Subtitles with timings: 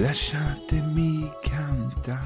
[0.00, 2.18] Lasciatemi cantare.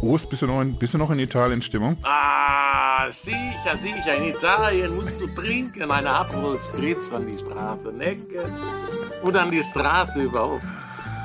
[0.00, 1.96] Ost, bist du noch in, bist du noch in Italien-Stimmung?
[2.02, 4.16] Ah, sicher, sicher.
[4.16, 5.88] In Italien musst du trinken.
[5.90, 8.44] Eine Aperol Spritz an die Straße Necke
[9.22, 10.64] und an die Straße überhaupt.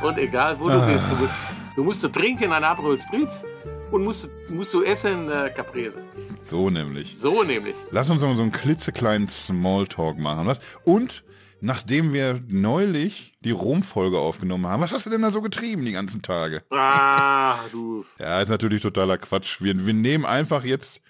[0.03, 0.85] Und egal, wo du Ah.
[0.85, 1.33] bist, du musst,
[1.75, 3.43] du musst du trinken eine Aperol Spritz
[3.89, 5.97] und musst, musst du essen äh, Caprese.
[6.43, 7.17] So nämlich.
[7.17, 7.75] So nämlich.
[7.89, 10.45] Lass uns noch so einen klitzekleinen Smalltalk machen.
[10.45, 10.59] Was?
[10.85, 11.23] Und
[11.61, 15.91] nachdem wir neulich die Rom-Folge aufgenommen haben, was hast du denn da so getrieben die
[15.91, 16.63] ganzen Tage?
[16.71, 18.05] Ah, du.
[18.19, 19.61] Ja, ist natürlich totaler Quatsch.
[19.61, 21.01] Wir, wir nehmen einfach jetzt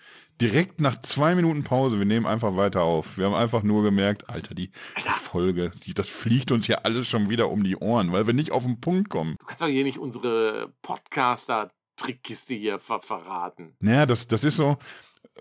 [0.42, 3.18] direkt nach zwei Minuten Pause, wir nehmen einfach weiter auf.
[3.18, 7.08] Wir haben einfach nur gemerkt, Alter, die, die Folge, die, das fliegt uns hier alles
[7.08, 9.36] schon wieder um die Ohren, weil wir nicht auf den Punkt kommen.
[9.40, 13.76] Du kannst doch hier nicht unsere Podcaster-Trickkiste hier ver verraten.
[13.80, 14.78] Naja, das, das ist so,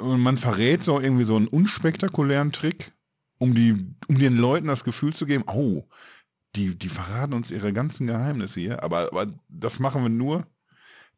[0.01, 2.93] man verrät so irgendwie so einen unspektakulären Trick,
[3.39, 3.73] um, die,
[4.09, 5.85] um den Leuten das Gefühl zu geben, oh,
[6.55, 10.47] die, die verraten uns ihre ganzen Geheimnisse hier, aber, aber das machen wir nur,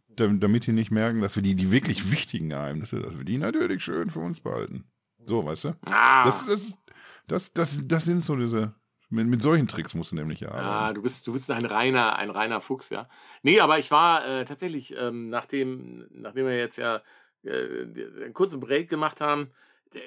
[0.09, 3.39] dam- damit die nicht merken, dass wir die, die wirklich wichtigen Geheimnisse, dass wir die
[3.39, 4.85] natürlich schön für uns behalten.
[5.25, 5.69] So, weißt du?
[5.87, 6.79] Ah, Das, das,
[7.27, 8.75] das, das, das sind so diese,
[9.11, 10.97] mit, mit solchen Tricks musst du nämlich ja arbeiten.
[10.97, 13.09] du bist, du bist ein reiner, ein reiner Fuchs, ja.
[13.43, 17.03] Nee, aber ich war äh, tatsächlich, ähm, nachdem, nachdem wir jetzt ja
[17.45, 17.83] äh,
[18.25, 19.51] einen kurzen Break gemacht haben,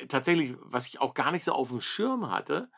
[0.08, 2.70] tatsächlich, was ich auch gar nicht so auf dem Schirm hatte,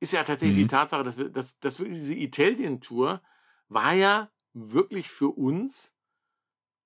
[0.00, 0.62] ist ja tatsächlich Mhm.
[0.62, 3.20] die Tatsache, dass wir, dass, dass wirklich diese Italien-Tour
[3.68, 5.94] war ja wirklich für uns,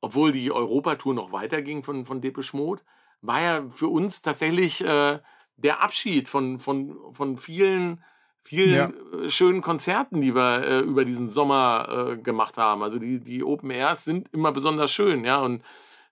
[0.00, 2.82] obwohl die Europatour noch weiterging von, von Depeche Mode,
[3.20, 5.20] war ja für uns tatsächlich äh,
[5.56, 8.02] der Abschied von, von, von vielen,
[8.42, 8.92] vielen Ja.
[9.20, 12.82] äh, schönen Konzerten, die wir äh, über diesen Sommer äh, gemacht haben.
[12.82, 15.40] Also die, die Open Airs sind immer besonders schön, ja.
[15.40, 15.62] Und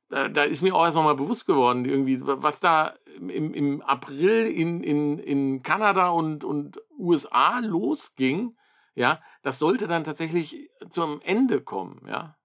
[0.08, 2.94] da, da ist mir auch erst noch mal bewusst geworden, irgendwie, wa- was da
[3.28, 8.56] im, im April in, in, in Kanada und, und USA losging,
[8.94, 12.36] ja, das sollte dann tatsächlich zum Ende kommen, ja.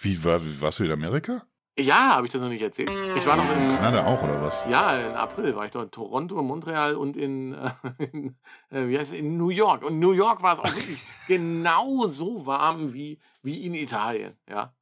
[0.00, 1.46] Wie war, warst du in Amerika?
[1.76, 2.90] Ja, habe ich das noch nicht erzählt.
[3.16, 4.62] Ich war noch in, Kanada auch oder was?
[4.70, 7.72] ja, in April war ich doch in Toronto, Montreal und in, äh,
[8.12, 8.36] in,
[8.70, 9.82] äh, wie heißt es, in New York.
[9.82, 14.72] Und New York war es auch wirklich genau so warm wie, wie in Italien, ja.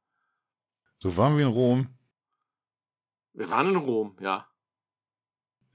[0.99, 1.87] So waren wir in Rom.
[3.33, 4.47] Wir waren in Rom, ja.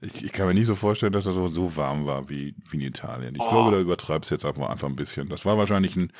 [0.01, 2.77] Ich, ich kann mir nicht so vorstellen, dass das so, so warm war wie, wie
[2.77, 3.35] in Italien.
[3.35, 3.49] Ich Oh.
[3.49, 5.27] glaube, da übertreibst du jetzt einfach, einfach ein bisschen.
[5.29, 6.11] Das war wahrscheinlich ein,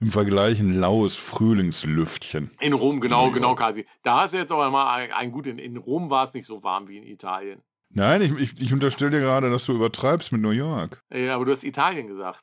[0.00, 2.50] im Vergleich ein laues Frühlingslüftchen.
[2.60, 3.86] In Rom, genau, New genau, quasi.
[4.02, 6.46] Da hast du jetzt aber mal ein, ein gut, in, in Rom war es nicht
[6.46, 7.60] so warm wie in Italien.
[7.90, 11.02] Nein, ich, ich, ich unterstelle dir gerade, dass du übertreibst mit New York.
[11.10, 12.40] Äh, aber du hast Italien gesagt.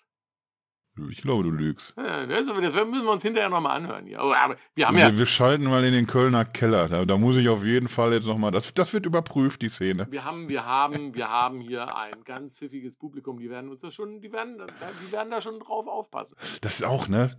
[1.10, 1.94] Ich glaube, du lügst.
[1.98, 4.08] Ja, das, das müssen wir uns hinterher nochmal anhören.
[4.08, 4.20] Ja.
[4.20, 6.90] Aber, wir haben ja, Wir, schalten mal in den Kölner Keller.
[6.90, 10.08] Da, da muss ich auf jeden Fall jetzt nochmal, das, das wird überprüft, die Szene.
[10.10, 13.40] wir haben, wir haben, wir haben hier ein ganz pfiffiges Publikum.
[13.40, 14.68] Die werden uns das schon, die werden, da-
[15.08, 16.36] die werden da schon drauf aufpassen.
[16.60, 17.36] Das ist auch, ne,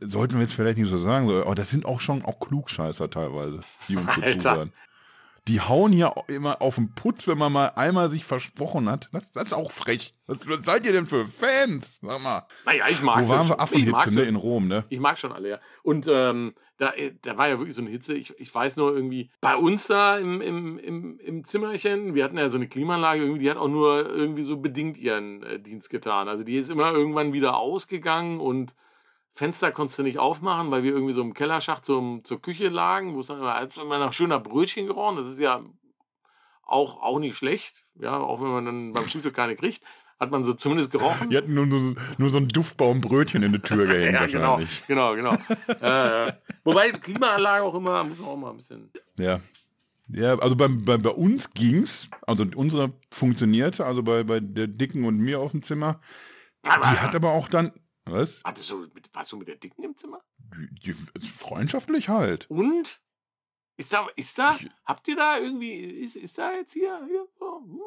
[0.00, 3.60] sollten wir jetzt vielleicht nicht so sagen, aber das sind auch schon auch Klugscheißer teilweise,
[3.88, 4.72] die uns so zuhören.
[5.48, 9.08] Die hauen hier auch immer auf den Putz, wenn man mal einmal sich versprochen hat.
[9.12, 10.14] Das, das ist auch frech.
[10.26, 12.00] Was, was seid ihr denn für Fans?
[12.02, 12.46] Sag mal.
[12.66, 13.58] Naja, ich mag Wo waren wir?
[13.58, 14.22] Affenhitze, ne?
[14.22, 14.84] In Rom, ne?
[14.90, 15.58] Ich mag schon alle, ja.
[15.82, 16.92] Und ähm, da,
[17.22, 18.14] da war ja wirklich so eine Hitze.
[18.14, 22.36] Ich, ich weiß nur irgendwie, bei uns da im, im, im, im Zimmerchen, wir hatten
[22.36, 25.88] ja so eine Klimaanlage, irgendwie, die hat auch nur irgendwie so bedingt ihren äh, Dienst
[25.88, 26.28] getan.
[26.28, 28.74] Also die ist immer irgendwann wieder ausgegangen und
[29.38, 33.14] Fenster konntest du nicht aufmachen, weil wir irgendwie so im Kellerschacht zum, zur Küche lagen,
[33.14, 35.16] wo es dann immer, immer nach schöner Brötchen gerochen.
[35.16, 35.62] Das ist ja
[36.66, 39.82] auch, auch nicht schlecht, ja, auch wenn man dann beim Frühstück keine kriegt,
[40.20, 41.30] hat man so zumindest gerochen.
[41.30, 45.14] Die hatten nur, so- nur so ein Duftbaumbrötchen in die Tür gehängt Ja, genau, genau,
[45.14, 45.32] genau.
[45.80, 46.32] äh.
[46.64, 48.90] Wobei Klimaanlage auch immer, muss man auch mal ein bisschen.
[49.16, 49.40] Ja.
[50.10, 55.04] Ja, also bei, bei, bei uns ging's, also unsere funktionierte, also bei, bei der Dicken
[55.04, 56.00] und mir auf dem Zimmer.
[56.64, 57.72] Die hat aber auch dann,
[58.10, 58.40] was?
[58.44, 60.22] Hattest du, mit, warst du mit der Dicken im Zimmer?
[60.54, 62.48] Die, die, freundschaftlich halt.
[62.50, 63.00] Und?
[63.76, 67.26] Ist da, ist da, Ich- habt ihr da irgendwie, ist, ist da jetzt hier, hier
[67.38, 67.80] so, hm?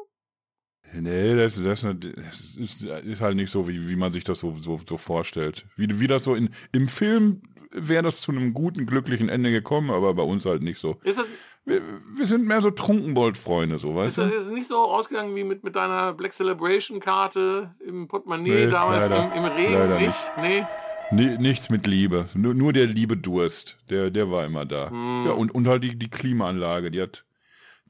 [1.02, 4.54] Nee, das, das, das ist, ist halt nicht so, wie, wie man sich das so,
[4.56, 5.66] so, so vorstellt.
[5.76, 9.90] Wie, wie das so in, im Film wäre das zu einem guten, glücklichen Ende gekommen,
[9.90, 10.98] aber bei uns halt nicht so.
[11.04, 11.26] Ist das,
[11.64, 11.80] Wir,
[12.16, 14.36] wir sind mehr so Trunkenbold-Freunde, so, ist weißt das du?
[14.36, 19.08] jetzt nicht so ausgegangen wie mit, mit deiner Black Celebration Karte im Portemonnaie Nee, damals
[19.08, 19.32] leider.
[19.32, 19.72] im, im Regen?
[19.74, 20.18] Leider nicht?
[20.40, 20.66] Nee?
[21.12, 22.28] Nee, nichts mit Liebe.
[22.34, 24.90] Nur, nur der liebe Durst, der, der war immer da.
[24.90, 25.24] Hm.
[25.26, 27.24] Ja, und, und halt die, die Klimaanlage, die hat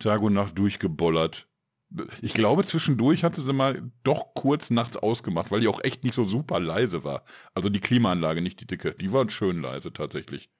[0.00, 1.46] Tag und Nacht durchgebollert.
[2.20, 6.14] Ich glaube, zwischendurch hatte sie mal doch kurz nachts ausgemacht, weil die auch echt nicht
[6.14, 7.22] so super leise war.
[7.54, 8.92] Also die Klimaanlage, nicht die dicke.
[8.92, 10.50] Die war schön leise tatsächlich.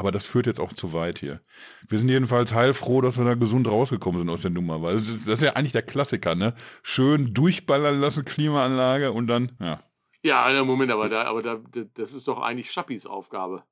[0.00, 1.42] Aber das führt jetzt auch zu weit hier.
[1.86, 5.10] Wir sind jedenfalls heilfroh, dass wir da gesund rausgekommen sind aus der Nummer, weil das
[5.10, 6.54] ist, das ist ja eigentlich der Klassiker, ne?
[6.82, 9.82] Schön durchballern lassen, Klimaanlage und dann, ja,
[10.22, 11.60] Ja, Moment, aber, da, aber da,
[11.92, 13.62] das ist doch eigentlich Schappis Aufgabe.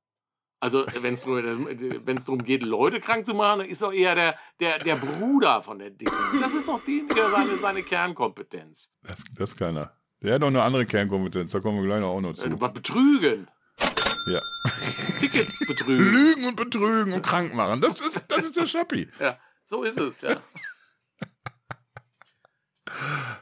[0.60, 4.80] Also, wenn es darum geht, Leute krank zu machen, dann ist doch eher der, der,
[4.80, 6.12] der Bruder von der Dicke.
[6.42, 8.90] Das ist doch die, seine, seine Kernkompetenz.
[9.02, 9.96] Das, das kann er.
[10.20, 12.44] Der hat noch eine andere Kernkompetenz, da kommen wir gleich noch auch noch zu.
[12.44, 13.48] Äh, betrügen.
[14.30, 14.40] Ja.
[15.20, 16.12] Tickets betrügen.
[16.12, 17.80] Lügen und betrügen und krank machen.
[17.80, 19.08] Das ist, das ist der Schappi.
[19.20, 20.36] Ja, so ist es, ja.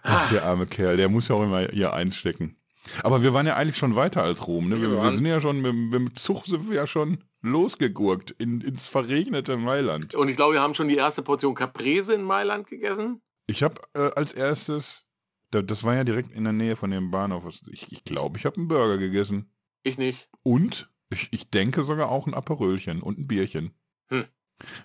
[0.02, 2.56] Ach, der arme Kerl, der muss ja auch immer hier einstecken.
[3.02, 4.68] Aber wir waren ja eigentlich schon weiter als Rom.
[4.68, 4.80] Ne?
[4.80, 8.86] Wir, wir, sind ja schon, mit, dem Zug sind wir ja schon losgegurkt in, ins
[8.86, 10.14] verregnete Mailand.
[10.14, 13.22] Und ich glaube, wir haben schon die erste Portion Caprese in Mailand gegessen.
[13.46, 15.06] Ich habe äh, als erstes,
[15.50, 18.46] das war ja direkt in der Nähe von dem Bahnhof, ich glaube, ich, glaub, ich
[18.46, 19.50] habe einen Burger gegessen.
[19.86, 20.28] Ich nicht.
[20.42, 23.70] Und ich, ich denke sogar auch ein Aperölchen und ein Bierchen.
[24.08, 24.24] Hm.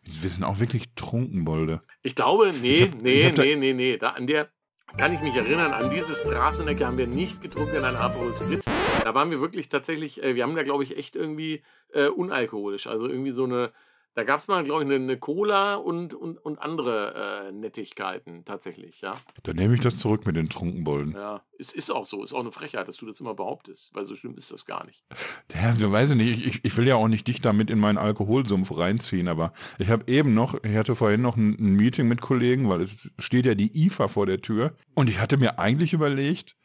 [0.04, 1.82] Wir sind auch wirklich trunken, Bolde.
[2.04, 3.98] Ich glaube, nee, ich hab, nee, ich nee, nee, nee.
[3.98, 4.52] Da an der,
[4.98, 8.66] kann ich mich erinnern, an diese Straßenecke haben wir nicht getrunken einem Aperol Spritz.
[9.04, 11.64] Da waren wir wirklich tatsächlich, äh, wir haben da glaube ich echt irgendwie
[11.94, 13.72] äh, unalkoholisch, also irgendwie so eine
[14.14, 18.44] da gab es mal, glaube ich, eine, eine, Cola und, und, und andere äh, Nettigkeiten
[18.44, 19.16] tatsächlich, ja.
[19.44, 21.14] Dann nehme ich das zurück mit den Trunkenbollen.
[21.14, 22.24] Ja, es ist auch so.
[22.24, 24.86] Ist auch eine Frechheit, dass du das immer behauptest, weil so schlimm ist das gar
[24.86, 25.06] nicht.
[25.54, 28.78] Ja, du weißt nicht, ich, ich will ja auch nicht dich damit in meinen Alkoholsumpf
[28.78, 32.70] reinziehen, aber ich habe eben noch, ich hatte vorhin noch ein, ein Meeting mit Kollegen,
[32.70, 36.58] weil es steht ja die IFA vor der Tür und ich hatte mir eigentlich überlegt,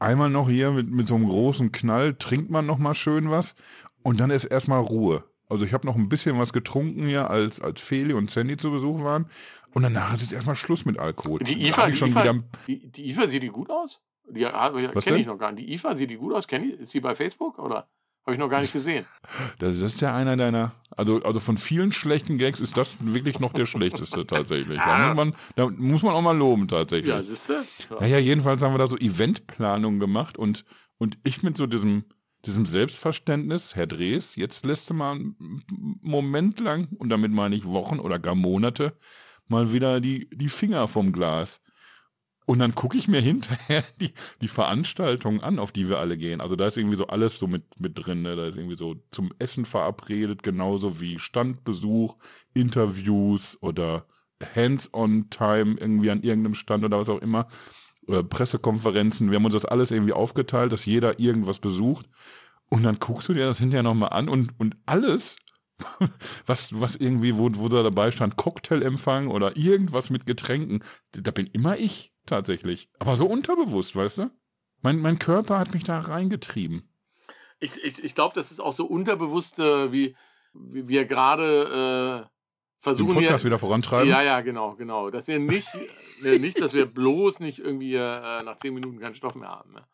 [0.00, 3.54] einmal noch hier mit, mit so einem großen Knall trinkt man noch mal schön was
[4.02, 5.24] und dann ist erstmal Ruhe.
[5.48, 8.70] Also ich habe noch ein bisschen was getrunken hier, als, als Feli und Sandy zu
[8.70, 9.26] Besuch waren.
[9.74, 11.40] Und danach ist jetzt erstmal Schluss mit Alkohol.
[11.40, 12.44] Die IFA, die, schon IFA, wieder...
[12.66, 14.00] die, die IFA sieht die gut aus?
[14.30, 15.68] Die kenne ich noch gar nicht.
[15.68, 16.46] Die IFA sieht die gut aus?
[16.46, 17.88] Kenn ich, ist sie bei Facebook oder?
[18.28, 19.06] Habe ich noch gar nicht gesehen.
[19.58, 23.52] Das, ist ja einer deiner, also, also von vielen schlechten Gags ist das wirklich noch
[23.52, 24.78] der schlechteste tatsächlich.
[24.78, 27.08] Da, muss man, da muss man auch mal loben tatsächlich.
[27.08, 27.54] Ja, siehst du?
[27.54, 28.00] Ja.
[28.00, 30.64] Naja, jedenfalls haben wir da so Eventplanung gemacht und,
[30.98, 32.04] und ich mit so diesem,
[32.48, 35.62] diesem Selbstverständnis, Herr Drees, jetzt lässt du mal einen
[36.00, 38.96] Moment lang, und damit meine ich Wochen oder gar Monate,
[39.46, 41.60] mal wieder die, die Finger vom Glas.
[42.46, 46.40] Und dann gucke ich mir hinterher die, die Veranstaltungen an, auf die wir alle gehen.
[46.40, 48.22] Also da ist irgendwie so alles so mit, mit drin.
[48.22, 48.34] Ne?
[48.36, 52.16] Da ist irgendwie so zum Essen verabredet, genauso wie Standbesuch,
[52.54, 54.06] Interviews oder
[54.54, 57.48] Hands-on-Time irgendwie an irgendeinem Stand oder was auch immer.
[58.08, 59.30] Oder Pressekonferenzen.
[59.30, 62.06] Wir haben uns das alles irgendwie aufgeteilt, dass jeder irgendwas besucht.
[62.70, 65.36] Und dann guckst du dir das hinterher nochmal an und, und alles,
[66.46, 70.82] was, was irgendwie, wo, wo da dabei stand, Cocktailempfang oder irgendwas mit Getränken,
[71.12, 72.90] da bin immer ich tatsächlich.
[72.98, 74.30] Aber so unterbewusst, weißt du?
[74.82, 76.88] Mein, mein Körper hat mich da reingetrieben.
[77.60, 80.16] Ich, ich, ich glaube, das ist auch so unterbewusst, äh, wie,
[80.52, 82.37] wie wir gerade äh,
[82.78, 84.08] versuchen den Podcast wir, wieder vorantreiben.
[84.08, 85.10] Ja, ja, genau, genau.
[85.10, 85.68] Dass wir nicht,
[86.22, 89.72] ne, nicht, dass wir bloß nicht irgendwie äh, nach zehn Minuten keinen Stoff mehr haben.
[89.72, 89.84] Ne?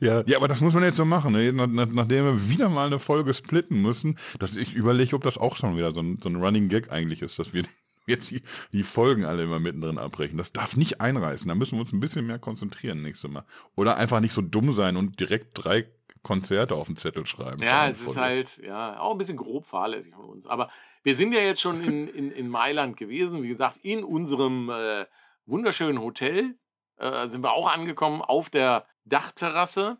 [0.00, 1.52] Ja, ja, aber das muss man jetzt so machen, ne?
[1.52, 4.16] nach, nach, nachdem wir wieder mal eine Folge splitten müssen.
[4.38, 7.22] Dass ich überlege, ob das auch schon wieder so ein, so ein Running Gag eigentlich
[7.22, 7.64] ist, dass wir
[8.06, 8.42] jetzt die,
[8.72, 10.38] die, Folgen alle immer mittendrin abbrechen.
[10.38, 11.48] Das darf nicht einreißen.
[11.48, 13.44] Da müssen wir uns ein bisschen mehr konzentrieren nächstes Mal.
[13.76, 15.86] Oder einfach nicht so dumm sein und direkt drei
[16.22, 17.62] Konzerte auf den Zettel schreiben.
[17.62, 20.46] Ja, es ist halt, ja, auch ein bisschen grob fahrlässig von uns.
[20.46, 20.70] Aber
[21.02, 25.06] wir sind ja jetzt schon in, in, in Mailand gewesen, wie gesagt, in unserem äh,
[25.46, 26.56] wunderschönen Hotel
[26.96, 29.98] äh, sind wir auch angekommen auf der Dachterrasse.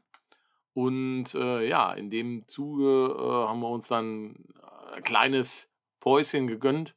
[0.72, 4.36] Und äh, ja, in dem Zuge äh, haben wir uns dann
[4.94, 6.94] ein kleines Päuschen gegönnt,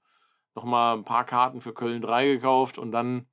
[0.55, 3.27] nochmal ein paar Karten für Köln 3 gekauft und dann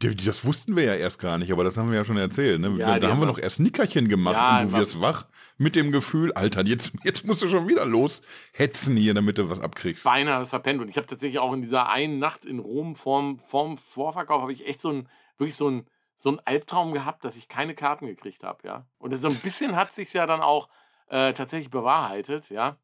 [0.00, 2.60] das wussten wir ja erst gar nicht, aber das haben wir ja schon erzählt.
[2.60, 2.76] Ne?
[2.78, 5.26] Ja, da haben wir noch erst Nickerchen gemacht ja, und du wirst wach
[5.58, 9.60] mit dem Gefühl, Alter, jetzt, jetzt musst du schon wieder loshetzen hier, damit du was
[9.60, 10.04] abkriegst.
[10.04, 10.80] Beinahe das verpennt.
[10.80, 14.52] Und ich habe tatsächlich auch in dieser einen Nacht in Rom vorm, vorm Vorverkauf, habe
[14.52, 15.08] ich echt so ein,
[15.38, 18.66] wirklich so ein, so ein Albtraum gehabt, dass ich keine Karten gekriegt habe.
[18.66, 18.86] Ja?
[18.98, 20.68] Und so ein bisschen hat sich ja dann auch
[21.08, 22.50] äh, tatsächlich bewahrheitet.
[22.50, 22.78] Ja?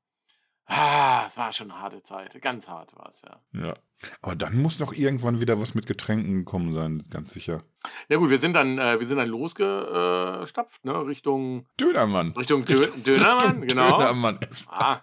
[0.71, 2.41] Ah, es war schon eine harte Zeit.
[2.43, 3.41] Ganz hart war es, ja.
[3.59, 3.75] Ja.
[4.21, 7.65] Aber dann muss doch irgendwann wieder was mit Getränken gekommen sein, ganz sicher.
[8.09, 12.33] Ja gut, wir sind dann, äh, wir sind dann losgestapft, ne, Richtung Dönermann.
[12.33, 13.99] Richtung, Dö Dönermann, genau.
[13.99, 14.39] Dönermann.
[14.69, 15.01] Ah,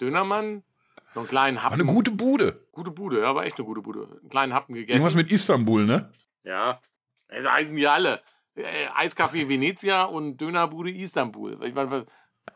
[0.00, 0.64] Dönermann,
[1.12, 1.78] so einen kleinen Happen.
[1.78, 2.66] War eine gute Bude.
[2.72, 4.08] Gute Bude, ja, war echt eine gute Bude.
[4.20, 4.96] Einen kleinen Happen gegessen.
[4.96, 6.10] Irgendwas mit Istanbul, ne?
[6.42, 6.80] Ja,
[7.28, 8.22] also heißen die alle.
[8.54, 11.58] Äh, Eiskaffee Venezia und Dönerbude Istanbul.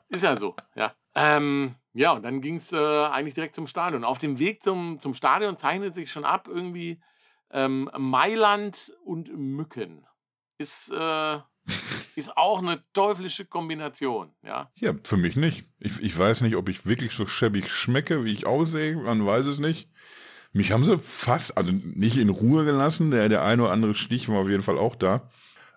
[0.09, 0.95] Ist ja so, ja.
[1.15, 4.03] Ähm, ja, und dann ging es äh, eigentlich direkt zum Stadion.
[4.03, 7.01] Auf dem Weg zum, zum Stadion zeichnet sich schon ab irgendwie
[7.53, 10.05] ähm, Mailand und Mücken.
[10.59, 11.39] Ist, äh,
[12.17, 14.73] ist auch eine teuflische Kombination, ja.
[14.75, 15.69] Ja, für mich nicht.
[15.79, 18.97] Ich, ich weiß nicht, ob ich wirklich so schäbig schmecke, wie ich aussehe.
[18.97, 19.89] Man weiß es nicht.
[20.53, 23.13] Mich haben sie fast, also nicht in Ruhe gelassen.
[23.13, 25.31] Der, der eine oder andere Stich war auf jeden Fall auch da.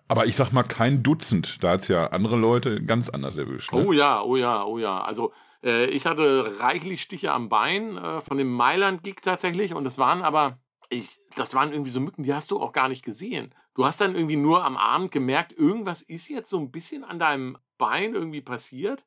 [0.08, 1.62] Aber ich sag mal kein Dutzend.
[1.62, 3.72] Da hat es ja andere Leute ganz anders erwischt.
[3.72, 3.84] Ne?
[3.84, 5.02] Oh ja, oh ja, oh ja.
[5.02, 9.74] Also äh, ich hatte reichlich Stiche am Bein äh, von dem Mailand-Gig tatsächlich.
[9.74, 12.88] Und das waren aber, ich, das waren irgendwie so Mücken, die hast du auch gar
[12.88, 13.54] nicht gesehen.
[13.74, 17.18] Du hast dann irgendwie nur am Abend gemerkt, irgendwas ist jetzt so ein bisschen an
[17.18, 19.04] deinem Bein irgendwie passiert.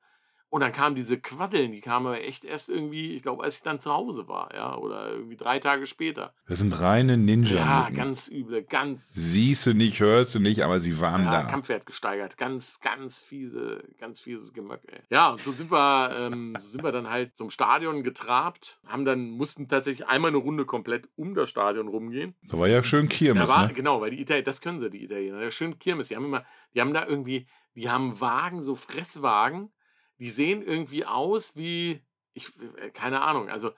[0.51, 3.63] Und dann kamen diese Quaddeln, die kamen aber echt erst irgendwie, ich glaube, als ich
[3.63, 6.33] dann zu Hause war, ja, oder irgendwie drei Tage später.
[6.45, 7.55] Das sind reine Ninja.
[7.55, 9.07] Ja, ganz üble, ganz.
[9.13, 11.43] Siehst du nicht, hörst du nicht, aber sie waren ja, da.
[11.43, 14.99] Kampfwert gesteigert, ganz, ganz fiese, ganz fieses Gemöck, ey.
[15.09, 19.05] Ja, und so sind wir, ähm, so sind wir dann halt zum Stadion getrabt, haben
[19.05, 22.35] dann, mussten tatsächlich einmal eine Runde komplett um das Stadion rumgehen.
[22.49, 23.73] Da war ja schön Kirmes, war, ne?
[23.73, 25.41] Genau, weil die Italiener, das können sie, die Italiener.
[25.41, 26.09] Ja, schön Kirmes.
[26.09, 26.43] Die haben immer,
[26.75, 29.71] die haben da irgendwie, die haben Wagen, so Fresswagen,
[30.21, 31.99] die sehen irgendwie aus wie,
[32.33, 33.73] ich, äh, keine Ahnung, also äh,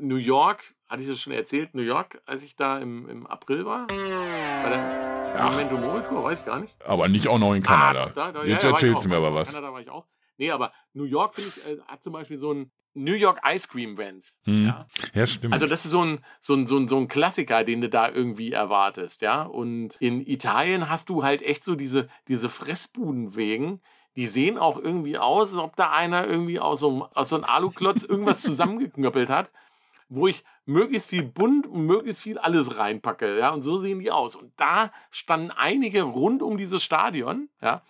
[0.00, 3.64] New York, hatte ich das schon erzählt, New York, als ich da im, im April
[3.64, 5.56] war, bei der Ach.
[5.56, 6.74] Memento Mori Tour, weiß ich gar nicht.
[6.84, 8.06] Aber nicht auch noch in Kanada.
[8.06, 9.52] Ah, da, da, Jetzt ja, ja, erzählst du mir aber was.
[9.52, 10.06] Kanada war ich auch.
[10.36, 13.68] Nee, aber New York, finde ich, äh, hat zum Beispiel so ein New York Ice
[13.68, 14.36] Cream Vans.
[14.42, 14.66] Hm.
[14.66, 14.86] Ja.
[15.14, 15.52] Ja, stimmt.
[15.54, 18.10] Also das ist so ein, so, ein, so, ein, so ein Klassiker, den du da
[18.10, 19.42] irgendwie erwartest, ja.
[19.42, 23.80] Und in Italien hast du halt echt so diese, diese Fressbudenwegen,
[24.16, 27.36] die sehen auch irgendwie aus, als ob da einer irgendwie aus so einem, aus so
[27.36, 29.50] einem Aluklotz irgendwas zusammengeknöppelt hat,
[30.08, 33.50] wo ich möglichst viel bunt und möglichst viel alles reinpacke, ja.
[33.50, 34.36] Und so sehen die aus.
[34.36, 37.82] Und da standen einige rund um dieses Stadion, ja.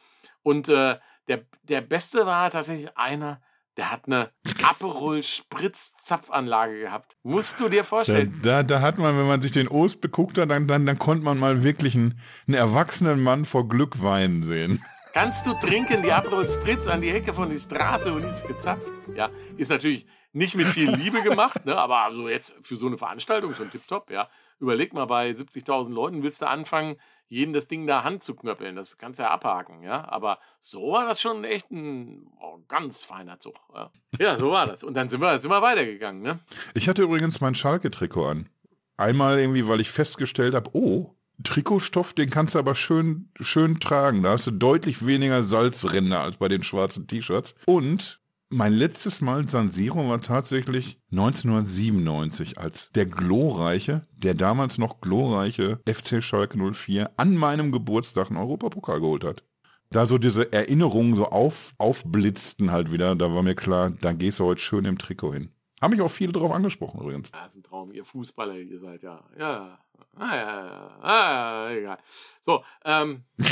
[0.43, 0.99] Und äh,
[1.29, 3.41] der, der Beste war tatsächlich einer,
[3.77, 4.31] der hat eine
[4.63, 7.17] Aperol Spritz Zapfanlage gehabt.
[7.23, 8.41] Musst du dir da, vorstellen.
[8.43, 11.25] da, da hat man, wenn man sich den Ost beguckt hat, dann, dann, dann konnte
[11.25, 14.85] man mal wirklich einen, einen erwachsenen Mann vor Glück weinen sehen.
[15.13, 18.83] Kannst du trinken die Aperol Spritz an die Ecke von der Straße und ist gezapft?
[19.15, 19.29] Ja,
[19.59, 21.77] ist natürlich nicht mit viel Liebe gemacht, ne?
[21.77, 24.31] aber also jetzt für so eine Veranstaltung schon tipptopp, ja.
[24.59, 26.97] Überleg mal, bei 70.000 Leuten willst du anfangen,
[27.29, 28.75] jeden das Ding da Hand zu knöppeln.
[28.75, 30.09] Das kannst du ja abhaken, ja.
[30.09, 33.57] Aber so war das schon echt ein oh, ganz feiner Zug.
[33.75, 33.91] Ja.
[34.19, 34.83] ja, so war das.
[34.83, 36.41] Und dann sind wir, sind wir weitergegangen, ne?
[36.73, 38.49] Ich hatte übrigens mein Schalke-Trikot an.
[38.97, 44.23] Einmal irgendwie, weil ich festgestellt habe, oh, Trikotstoff, den kannst du aber schön, schön tragen.
[44.23, 47.55] Da hast du deutlich weniger Salzränder als bei den schwarzen T-Shirts.
[47.67, 55.01] Und mein letztes Mal San Siro war tatsächlich 1997, als der glorreiche, der damals noch
[55.01, 59.43] glorreiche FC Schalke 04 an meinem Geburtstag einen Europapokal geholt hat.
[59.91, 64.39] Da so diese Erinnerungen so auf, aufblitzten halt wieder, da war mir klar, da gehst
[64.39, 65.51] du heute schön im Trikot hin.
[65.83, 67.31] Haben mich auch viele drauf angesprochen übrigens.
[67.33, 67.91] Ja, ist ein Traum.
[67.93, 69.25] Ihr Fußballer, ihr seid ja.
[69.39, 69.79] Ja,
[70.17, 71.99] ah, ja, ah, egal.
[72.43, 73.25] So, ähm.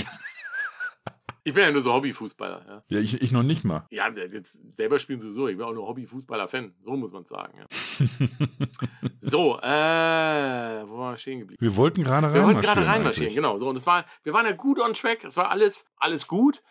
[1.45, 2.65] ich bin ja nur so Hobbyfußballer.
[2.67, 3.87] Ja, Ja, ich, ich noch nicht mal.
[3.91, 5.49] ja jetzt selber spielen sowieso.
[5.49, 6.75] Ich bin auch nur Hobbyfußballer-Fan.
[6.85, 7.55] So muss man sagen.
[7.59, 7.67] Ja.
[9.21, 10.89] so, äh.
[10.89, 11.61] Wo war ich stehen geblieben?
[11.63, 12.75] Wir wollten gerade Wir wollten reinmarschieren.
[12.75, 13.59] gerade reinmarschieren, genau.
[13.59, 15.25] So, und es war, wir waren ja gut on track.
[15.25, 16.63] Es war alles, alles gut.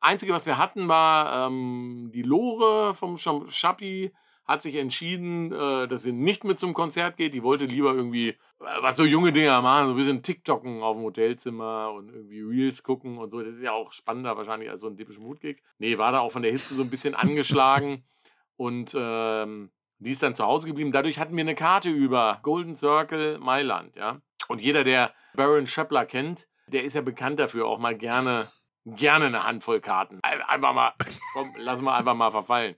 [0.00, 4.12] Einzige, was wir hatten, war ähm, die Lore vom Schappi
[4.48, 7.34] hat sich entschieden, äh, dass sie nicht mit zum Konzert geht.
[7.34, 8.36] Die wollte lieber irgendwie, äh,
[8.80, 12.82] was so junge Dinger machen, so ein bisschen TikToken auf dem Hotelzimmer und irgendwie Reels
[12.82, 13.42] gucken und so.
[13.42, 15.62] Das ist ja auch spannender wahrscheinlich als so ein typischer Mutgig.
[15.78, 18.04] Nee, war da auch von der Hitze so ein bisschen angeschlagen
[18.56, 20.92] und ähm, die ist dann zu Hause geblieben.
[20.92, 24.20] Dadurch hatten wir eine Karte über Golden Circle Mailand, ja.
[24.48, 28.50] Und jeder, der Baron Schöppler kennt, der ist ja bekannt dafür, auch mal gerne,
[28.86, 30.20] gerne eine Handvoll Karten.
[30.22, 30.92] Ein- Einfach mal,
[31.34, 32.76] komm, lass mal einfach mal verfallen.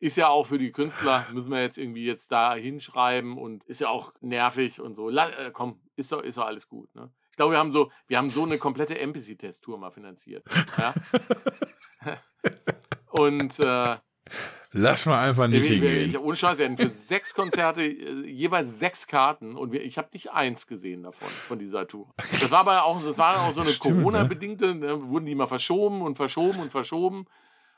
[0.00, 3.82] Ist ja auch für die Künstler, müssen wir jetzt irgendwie jetzt da hinschreiben und ist
[3.82, 5.10] ja auch nervig und so.
[5.10, 6.92] La äh, komm, ist doch, ist doch alles gut.
[6.94, 7.10] Ne?
[7.30, 10.44] Ich glaube, wir haben so, wir haben so eine komplette Empathy-Test-Tour mal finanziert.
[10.78, 10.94] Ja?
[13.10, 13.96] und äh,
[14.72, 16.10] Lass mal einfach nicht ich, hingehen.
[16.10, 19.98] ich, ohne Scheiß, wir hatten für sechs Konzerte äh, jeweils sechs Karten und wir, ich
[19.98, 22.14] habe nicht eins gesehen davon, von dieser Tour.
[22.40, 23.76] Das war aber auch, das war auch so eine ne?
[23.76, 27.26] Corona-bedingte, ne, wurden die mal verschoben und verschoben und verschoben.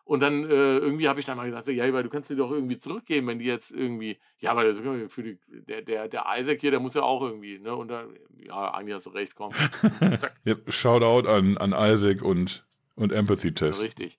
[0.05, 2.35] Und dann äh, irgendwie habe ich dann mal gesagt, so, ja, aber du kannst die
[2.35, 4.79] doch irgendwie zurückgeben, wenn die jetzt irgendwie, ja, aber das,
[5.13, 7.75] für die, der, der, der Isaac hier, der muss ja auch irgendwie, ne?
[7.75, 8.05] Und da,
[8.37, 9.53] ja, eigentlich hast du recht, komm.
[10.45, 12.67] Ja, Shoutout an, an Isaac und,
[12.97, 13.83] und Empathy Test.
[13.83, 14.19] Richtig.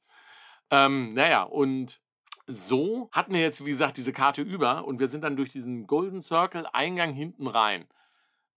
[0.72, 2.00] Ähm, naja, und
[2.48, 5.86] so hatten wir jetzt, wie gesagt, diese Karte über und wir sind dann durch diesen
[5.88, 7.86] Golden Circle Eingang hinten rein.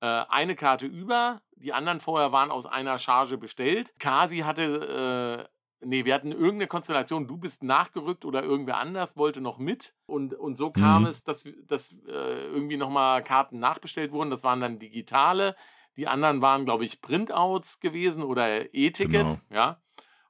[0.01, 3.93] Äh, eine Karte über, die anderen vorher waren aus einer Charge bestellt.
[3.99, 9.41] Kasi hatte, äh, nee, wir hatten irgendeine Konstellation, du bist nachgerückt oder irgendwer anders wollte
[9.41, 9.95] noch mit.
[10.07, 11.09] Und, und so kam Mhm.
[11.09, 14.31] es, dass, dass äh, irgendwie nochmal Karten nachbestellt wurden.
[14.31, 15.57] Das waren dann digitale.
[15.97, 19.13] Die anderen waren, glaube ich, Printouts gewesen oder E-Ticket.
[19.13, 19.39] Genau.
[19.51, 19.81] Ja.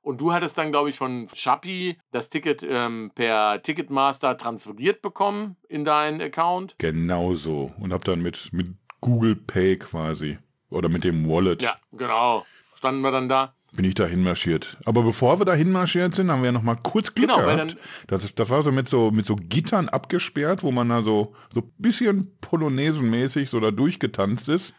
[0.01, 5.57] Und du hattest dann, glaube ich, von Shopee das Ticket ähm, per Ticketmaster transferiert bekommen
[5.69, 6.77] in deinen Account.
[6.79, 7.73] Genau so.
[7.81, 8.69] Und hab dann mit, mit
[9.01, 10.39] Google Pay quasi.
[10.71, 11.61] Oder mit dem Wallet.
[11.63, 12.47] Ja, genau.
[12.77, 13.56] Standen wir dann da.
[13.77, 14.79] Bin ich da hinmarschiert.
[14.85, 17.57] Aber bevor wir da hinmarschiert sind, haben wir ja noch mal kurz Glück Genau, weil
[17.57, 17.77] gehabt.
[18.09, 21.61] Das, das war so mit so mit so Gittern abgesperrt, wo man da so so
[21.61, 24.75] ein bisschen Polonesenmäßig so da durchgetanzt ist.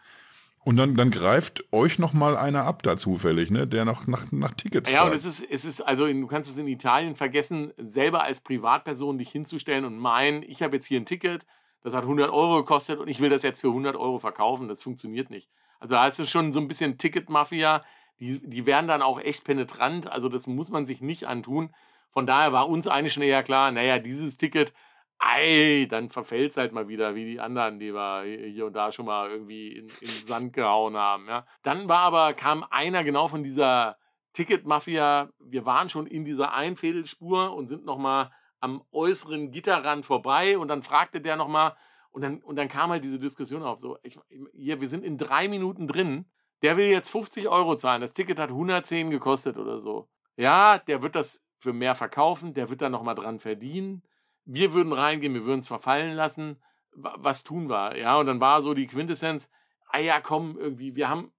[0.64, 3.66] Und dann, dann greift euch noch mal einer ab da zufällig, ne?
[3.68, 5.20] Der noch nach, nach Tickets Ja, und fragt.
[5.22, 9.18] es ist, es ist, also in, du kannst es in Italien vergessen, selber als Privatperson
[9.18, 11.46] dich hinzustellen und meinen, ich habe jetzt hier ein Ticket,
[11.84, 14.68] das hat 100 Euro gekostet und ich will das jetzt für 100 Euro verkaufen.
[14.68, 15.48] Das funktioniert nicht.
[15.80, 17.82] Also da ist es schon so ein bisschen Ticketmafia.
[18.20, 20.12] Die, die werden dann auch echt penetrant.
[20.12, 21.74] Also das muss man sich nicht antun.
[22.10, 24.74] Von daher war uns eigentlich schon eher klar, naja, dieses Ticket,
[25.20, 28.92] ei, dann verfällt es halt mal wieder, wie die anderen, die wir hier und da
[28.92, 31.28] schon mal irgendwie in, in den Sand gehauen haben.
[31.28, 31.46] Ja.
[31.64, 33.98] Dann war aber, kam einer genau von dieser
[34.34, 35.30] Ticketmafia.
[35.40, 40.84] Wir waren schon in dieser Einfädelspur und sind nochmal am äußeren Gitterrand vorbei und dann
[40.84, 41.76] fragte der nochmal,
[42.12, 44.18] und dann, und dann kam halt diese Diskussion auf, so, ich,
[44.54, 46.26] hier, wir sind in drei Minuten drin,
[46.62, 50.08] der will jetzt 50 Euro zahlen, das Ticket hat 110 gekostet oder so.
[50.36, 54.04] Ja, der wird das für mehr verkaufen, der wird da nochmal dran verdienen.
[54.46, 56.62] Wir würden reingehen, wir würden es verfallen lassen.
[56.92, 57.98] Wa- Was tun wir?
[57.98, 59.50] Ja, und dann war so die Quintessenz,
[59.90, 61.32] ah ja, komm, irgendwie, wir haben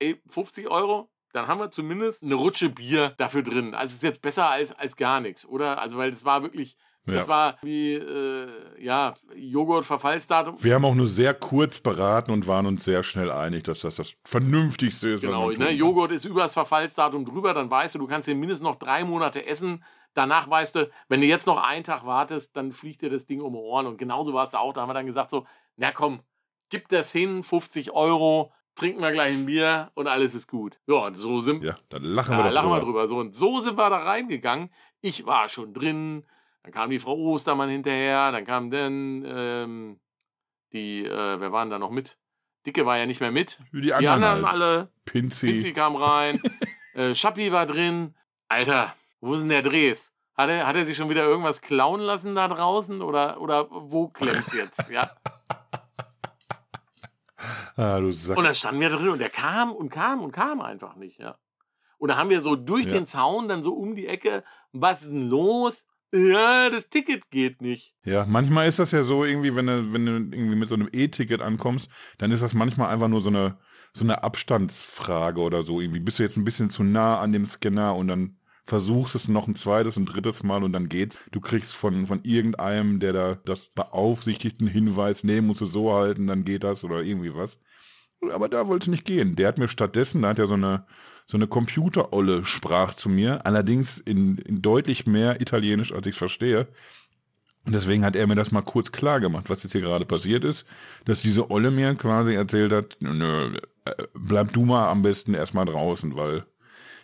[0.00, 3.74] ey, 50 Euro, dann haben wir zumindest eine Rutsche Bier dafür drin.
[3.74, 5.78] Also ist jetzt besser als, als gar nichts, oder?
[5.80, 6.76] Also weil das war wirklich,
[7.08, 7.28] das Ja.
[7.28, 8.48] war wie, äh,
[8.78, 10.56] ja, Joghurt-Verfallsdatum.
[10.62, 13.96] Wir haben auch nur sehr kurz beraten und waren uns sehr schnell einig, dass das
[13.96, 15.20] das Vernünftigste ist.
[15.20, 15.70] Genau, ne?
[15.70, 19.04] Joghurt ist über das Verfallsdatum drüber, dann weißt du, du kannst den mindestens noch drei
[19.04, 19.84] Monate essen.
[20.14, 23.40] Danach weißt du, wenn du jetzt noch einen Tag wartest, dann fliegt dir das Ding
[23.40, 23.86] um die Ohren.
[23.86, 24.72] Und genauso war es da auch.
[24.72, 25.46] Da haben wir dann gesagt so,
[25.76, 26.20] na komm,
[26.70, 30.78] gib das hin, 50 Euro, trinken wir gleich ein Bier und alles ist gut.
[30.86, 33.02] Ja, und so sind, Ja, dann lachen wir lachen wir drüber.
[33.04, 33.08] drüber.
[33.08, 34.70] So, und so sind wir da reingegangen.
[35.00, 36.24] Ich war schon drin.
[36.62, 38.32] Dann kam die Frau Ostermann hinterher.
[38.32, 40.00] Dann kam dann ähm,
[40.72, 42.18] die, äh, wer waren da noch mit?
[42.66, 43.58] Dicke war ja nicht mehr mit.
[43.72, 44.54] Die Die anderen, anderen halt.
[44.54, 44.92] alle.
[45.04, 45.46] Pinzi.
[45.52, 46.40] Pinzi kam rein.
[46.94, 48.14] äh, Schappi war drin.
[48.48, 50.12] Alter, wo ist denn der Dres?
[50.36, 53.02] Hat er, hat er sich schon wieder irgendwas klauen lassen da draußen?
[53.02, 54.88] Oder, oder wo klemmt's jetzt?
[54.90, 55.10] Ja.
[57.76, 58.36] Ah, du Sack.
[58.36, 61.38] Und dann standen wir drin und der kam und kam und kam einfach nicht, ja.
[61.98, 62.92] Und da haben wir so durch Ja.
[62.94, 64.42] den Zaun dann so um die Ecke,
[64.72, 65.84] was ist denn los?
[66.12, 67.94] Ja, das Ticket geht nicht.
[68.04, 70.88] Ja, manchmal ist das ja so irgendwie, wenn du, wenn du irgendwie mit so einem
[70.90, 73.58] E-Ticket ankommst, dann ist das manchmal einfach nur so eine,
[73.92, 75.80] so eine Abstandsfrage oder so.
[75.80, 79.28] Irgendwie bist du jetzt ein bisschen zu nah an dem Scanner und dann versuchst es
[79.28, 81.18] noch ein zweites und drittes Mal und dann geht's.
[81.30, 85.94] Du kriegst von, von irgendeinem, der da das beaufsichtigt, einen Hinweis, nee, musst du so
[85.94, 87.60] halten, dann geht das oder irgendwie was.
[88.32, 89.36] Aber da wollte es nicht gehen.
[89.36, 90.86] Der hat mir stattdessen, da hat er so eine,
[91.30, 96.18] so eine Computerolle sprach zu mir, allerdings in, in deutlich mehr Italienisch, als ich es
[96.18, 96.66] verstehe.
[97.66, 100.42] Und deswegen hat er mir das mal kurz klar gemacht, was jetzt hier gerade passiert
[100.42, 100.64] ist,
[101.04, 105.66] dass diese Olle mir quasi erzählt hat, nö, äh, bleib du mal am besten erstmal
[105.66, 106.46] draußen, weil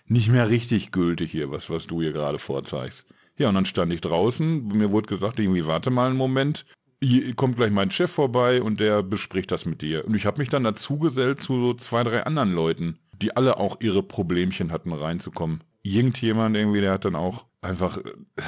[0.06, 3.06] nicht mehr richtig gültig hier, was, was du hier gerade vorzeigst.
[3.36, 6.64] Ja, und dann stand ich draußen, mir wurde gesagt, irgendwie warte mal einen Moment,
[7.02, 10.06] hier kommt gleich mein Chef vorbei und der bespricht das mit dir.
[10.06, 13.56] Und ich habe mich dann dazu gesellt zu so zwei, drei anderen Leuten, die alle
[13.56, 15.64] auch ihre Problemchen hatten reinzukommen.
[15.82, 17.98] Irgendjemand irgendwie, der hat dann auch einfach...
[17.98, 18.42] äh,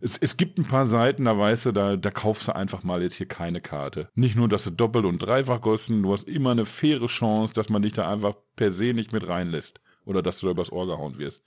[0.00, 3.02] Es, es gibt ein paar Seiten, da weißt du, da, da kaufst du einfach mal
[3.02, 4.08] jetzt hier keine Karte.
[4.14, 7.68] Nicht nur, dass du doppelt und dreifach kosten, du hast immer eine faire Chance, dass
[7.68, 9.80] man dich da einfach per se nicht mit reinlässt.
[10.04, 11.42] Oder dass du da übers Ohr gehauen wirst.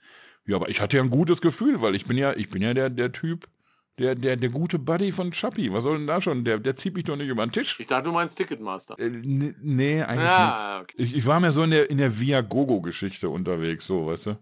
[0.46, 2.74] Ja, aber ich hatte ja ein gutes Gefühl, weil ich bin ja, ich bin ja
[2.74, 3.48] der, der Typ,
[3.98, 5.72] der, der, der gute Buddy von Chappi.
[5.72, 6.44] Was soll denn da schon?
[6.44, 7.78] Der, der zieht mich doch nicht über den Tisch.
[7.78, 8.98] Ich dachte, du meinst Ticketmaster.
[8.98, 10.24] Äh, nee, nee, eigentlich nicht.
[10.24, 10.94] Ja, okay.
[10.96, 14.38] Ich, ich war mehr so in der, in der Via-Gogo-Geschichte unterwegs, so, weißt du?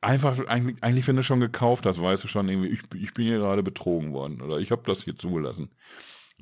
[0.00, 3.26] Einfach, eigentlich, eigentlich, wenn du schon gekauft hast, weißt du schon irgendwie, ich, ich bin
[3.26, 5.70] hier gerade betrogen worden oder ich habe das hier zugelassen.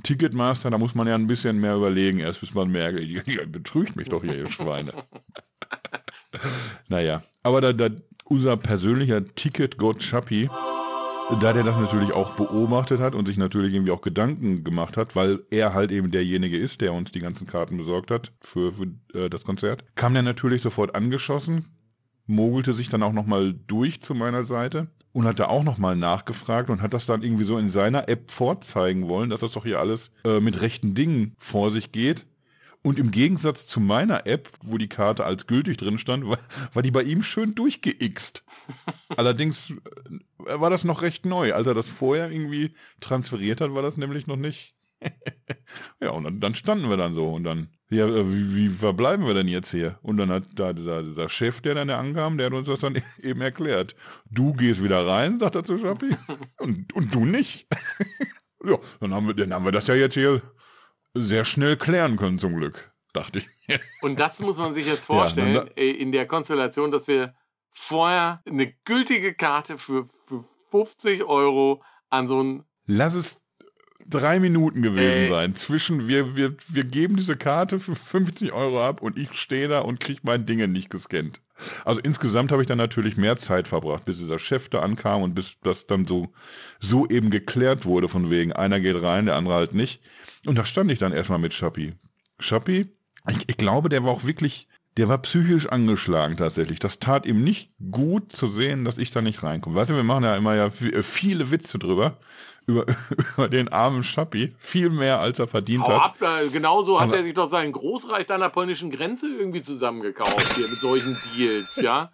[0.02, 3.46] Ticketmaster, da muss man ja ein bisschen mehr überlegen, erst bis man merkt, ihr, ihr
[3.46, 4.92] betrügt mich doch hier, ihr Schweine.
[6.88, 7.88] naja, aber da, da
[8.24, 10.50] unser persönlicher Ticket-Gott Schappi,
[11.34, 15.16] da der das natürlich auch beobachtet hat und sich natürlich irgendwie auch Gedanken gemacht hat,
[15.16, 18.86] weil er halt eben derjenige ist, der uns die ganzen Karten besorgt hat für, für
[19.12, 21.66] äh, das Konzert, kam der natürlich sofort angeschossen,
[22.26, 26.70] mogelte sich dann auch nochmal durch zu meiner Seite und hat da auch nochmal nachgefragt
[26.70, 29.80] und hat das dann irgendwie so in seiner App vorzeigen wollen, dass das doch hier
[29.80, 32.26] alles äh, mit rechten Dingen vor sich geht.
[32.82, 36.38] Und im Gegensatz zu meiner App, wo die Karte als gültig drin stand, war,
[36.72, 38.44] war die bei ihm schön durchgeixt.
[39.16, 41.52] Allerdings äh, war das noch recht neu.
[41.54, 44.76] Als er das vorher irgendwie transferiert hat, war das nämlich noch nicht.
[46.00, 49.26] ja, und dann, dann standen wir dann so und dann, ja, äh, wie, wie verbleiben
[49.26, 49.98] wir denn jetzt hier?
[50.02, 52.80] Und dann hat da dieser, dieser Chef, der dann da ankam, der hat uns das
[52.80, 53.94] dann eben erklärt.
[54.30, 56.16] Du gehst wieder rein, sagt er zu Schappi,
[56.58, 57.66] und, und du nicht.
[58.64, 60.42] ja, dann haben, wir, dann haben wir das ja jetzt hier
[61.16, 63.80] sehr schnell klären können, zum Glück, dachte ich.
[64.00, 67.34] Und das muss man sich jetzt vorstellen, Ja, äh, in der Konstellation, dass wir
[67.72, 72.64] vorher eine gültige Karte für, für 50 Euro an so ein.
[72.86, 73.42] Lass es
[74.08, 75.30] drei Minuten gewesen Ey.
[75.30, 75.54] sein.
[75.56, 79.80] Zwischen wir, wir, wir geben diese Karte für 50 Euro ab und ich stehe da
[79.80, 81.40] und kriege mein Dinge nicht gescannt.
[81.84, 85.34] Also insgesamt habe ich dann natürlich mehr Zeit verbracht, bis dieser Chef da ankam und
[85.34, 86.32] bis das dann so,
[86.80, 90.02] so eben geklärt wurde, von wegen, einer geht rein, der andere halt nicht.
[90.46, 91.94] Und da stand ich dann erstmal mit Schappi.
[92.38, 92.88] Schappi,
[93.28, 96.78] ich, ich glaube, der war auch wirklich, der war psychisch angeschlagen tatsächlich.
[96.78, 99.76] Das tat ihm nicht gut zu sehen, dass ich da nicht reinkomme.
[99.76, 102.16] Weißt du, wir machen ja immer ja äh, viele Witze drüber,
[102.66, 102.84] über,
[103.36, 104.54] über den armen Schappi.
[104.58, 106.22] Viel mehr, als er verdient Hau hat.
[106.22, 109.28] ab, äh, genauso hat Aber- er sich doch seinen Großreich da an der polnischen Grenze
[109.28, 112.10] irgendwie zusammengekauft hier mit solchen Deals, ja.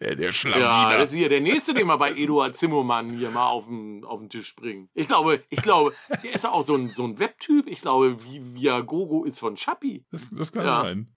[0.00, 0.98] Ja, der Ja, Schlawiner.
[0.98, 4.20] das ist hier der nächste, den wir bei Eduard Zimmermann hier mal auf den, auf
[4.20, 4.88] den Tisch bringen.
[4.94, 7.66] Ich glaube, ich glaube, der ist ja auch so ein, so ein Webtyp.
[7.66, 10.04] Ich glaube, wie Viagogo ist von Schappi.
[10.12, 10.82] Das, das kann Ja.
[10.82, 11.08] sein.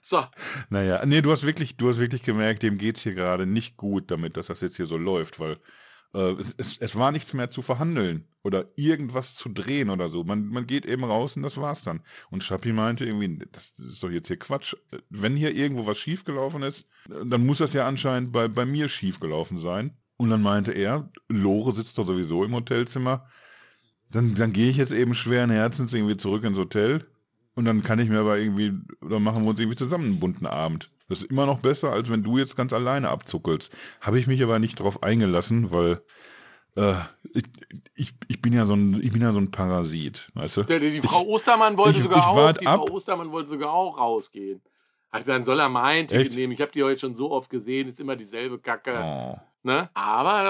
[0.00, 0.24] So,
[0.70, 4.10] Naja, nee, du hast wirklich, du hast wirklich gemerkt, dem geht's hier gerade nicht gut
[4.12, 5.58] damit, dass das jetzt hier so läuft, weil
[6.14, 10.24] äh, es, es, es war nichts mehr zu verhandeln oder irgendwas zu drehen oder so.
[10.24, 12.00] Man, man geht eben raus und das war's dann.
[12.30, 14.74] Und Schappi meinte irgendwie, das ist doch jetzt hier Quatsch.
[15.10, 19.58] Wenn hier irgendwo was schiefgelaufen ist, dann muss das ja anscheinend bei, bei mir schiefgelaufen
[19.58, 19.96] sein.
[20.16, 23.26] Und dann meinte er, Lore sitzt doch sowieso im Hotelzimmer.
[24.10, 27.06] Dann, dann gehe ich jetzt eben schweren Herzens irgendwie zurück ins Hotel
[27.58, 30.46] und dann kann ich mir aber irgendwie, oder machen wir uns irgendwie zusammen einen bunten
[30.46, 30.90] Abend.
[31.08, 33.72] Das ist immer noch besser, als wenn du jetzt ganz alleine abzuckelst.
[34.00, 36.02] Habe ich mich aber nicht drauf eingelassen, weil
[36.76, 36.94] äh,
[37.32, 37.44] ich,
[37.94, 40.62] ich, ich bin ja so ein, ich bin ja so ein Parasit, weißt du?
[40.64, 42.80] der, die Frau Ostermann wollte ich- sogar ich auch, die ab.
[42.86, 44.60] Frau Ostermann wollte sogar auch rausgehen.
[45.10, 46.52] Also dann soll er mein Ticket nehmen.
[46.52, 48.92] Ich habe die heute schon so oft gesehen, ist immer dieselbe Kacke.
[49.02, 49.36] Oh.
[49.62, 49.88] Ne?
[49.94, 50.44] Aber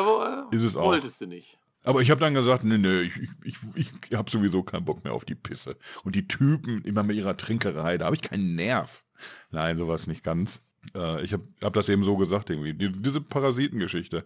[0.77, 0.87] auch.
[0.87, 1.59] wolltest du nicht.
[1.85, 5.05] Aber ich habe dann gesagt, nee, nee, ich, ich, ich, ich habe sowieso keinen Bock
[5.05, 5.77] mehr auf die Pisse.
[6.03, 9.05] Und die Typen immer mit ihrer Trinkerei, da habe ich keinen Nerv.
[9.51, 10.65] Nein, sowas nicht ganz.
[10.95, 12.75] Äh, ich habe hab das eben so gesagt irgendwie.
[12.75, 14.25] Die, diese Parasitengeschichte.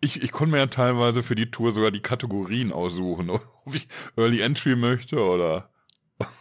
[0.00, 3.86] Ich, ich konnte mir ja teilweise für die Tour sogar die Kategorien aussuchen, ob ich
[4.16, 5.68] Early Entry möchte oder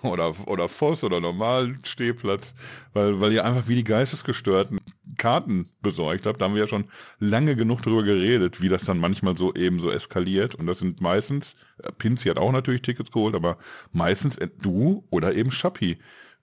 [0.04, 2.54] oder, oder Voss oder normal Stehplatz,
[2.94, 4.80] weil, weil ihr einfach wie die Geistesgestörten
[5.18, 6.42] Karten besorgt habt.
[6.42, 6.86] Da haben wir ja schon
[7.20, 10.56] lange genug drüber geredet, wie das dann manchmal so eben so eskaliert.
[10.56, 13.58] Und das sind meistens, äh, Pinzi hat auch natürlich Tickets geholt, aber
[13.92, 15.98] meistens äh, du oder eben Schappi.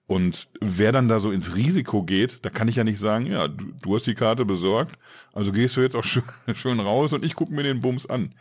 [0.08, 3.46] Und wer dann da so ins Risiko geht, da kann ich ja nicht sagen, ja,
[3.46, 4.98] du, du hast die Karte besorgt,
[5.34, 6.04] also gehst du jetzt auch
[6.54, 8.34] schön, raus und ich gucke mir den Bums an.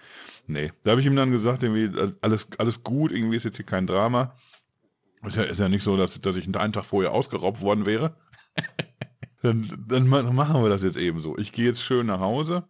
[0.47, 3.65] Nee, da habe ich ihm dann gesagt, irgendwie, alles, alles gut, irgendwie ist jetzt hier
[3.65, 4.33] kein Drama.
[5.25, 8.15] Ist ja, ist ja nicht so, dass, dass ich einen Tag vorher ausgeraubt worden wäre.
[9.41, 11.37] dann, dann ma- machen wir das jetzt eben so.
[11.37, 12.63] Ich gehe jetzt schön nach Hause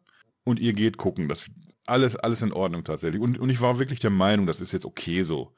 [0.43, 1.27] und ihr geht gucken.
[1.27, 1.45] Das
[1.86, 3.21] alles, alles in Ordnung tatsächlich.
[3.21, 5.53] Und, und ich war wirklich der Meinung, das ist jetzt okay so.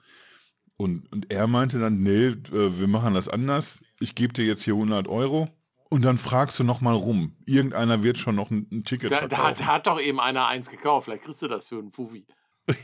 [0.80, 3.84] Und, und er meinte dann, nee, äh, wir machen das anders.
[4.00, 5.50] Ich gebe dir jetzt hier 100 Euro
[5.89, 7.36] und dann fragst du noch mal rum.
[7.46, 10.70] Irgendeiner wird schon noch ein, ein Ticket Da, da, da hat doch eben einer eins
[10.70, 11.06] gekauft.
[11.06, 12.26] Vielleicht kriegst du das für einen Fufi.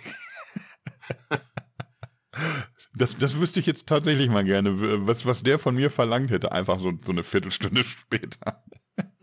[2.97, 6.53] Das, das wüsste ich jetzt tatsächlich mal gerne, was, was der von mir verlangt hätte,
[6.53, 8.63] einfach so, so eine Viertelstunde später.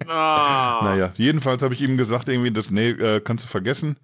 [0.06, 3.96] Ah, Naja, jedenfalls habe ich ihm gesagt, irgendwie, das, nee, äh, kannst du vergessen.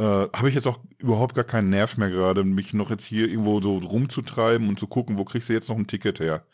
[0.00, 3.28] Äh, habe ich jetzt auch überhaupt gar keinen Nerv mehr gerade, mich noch jetzt hier
[3.28, 6.46] irgendwo so rumzutreiben und zu gucken, wo kriegst du jetzt noch ein Ticket her.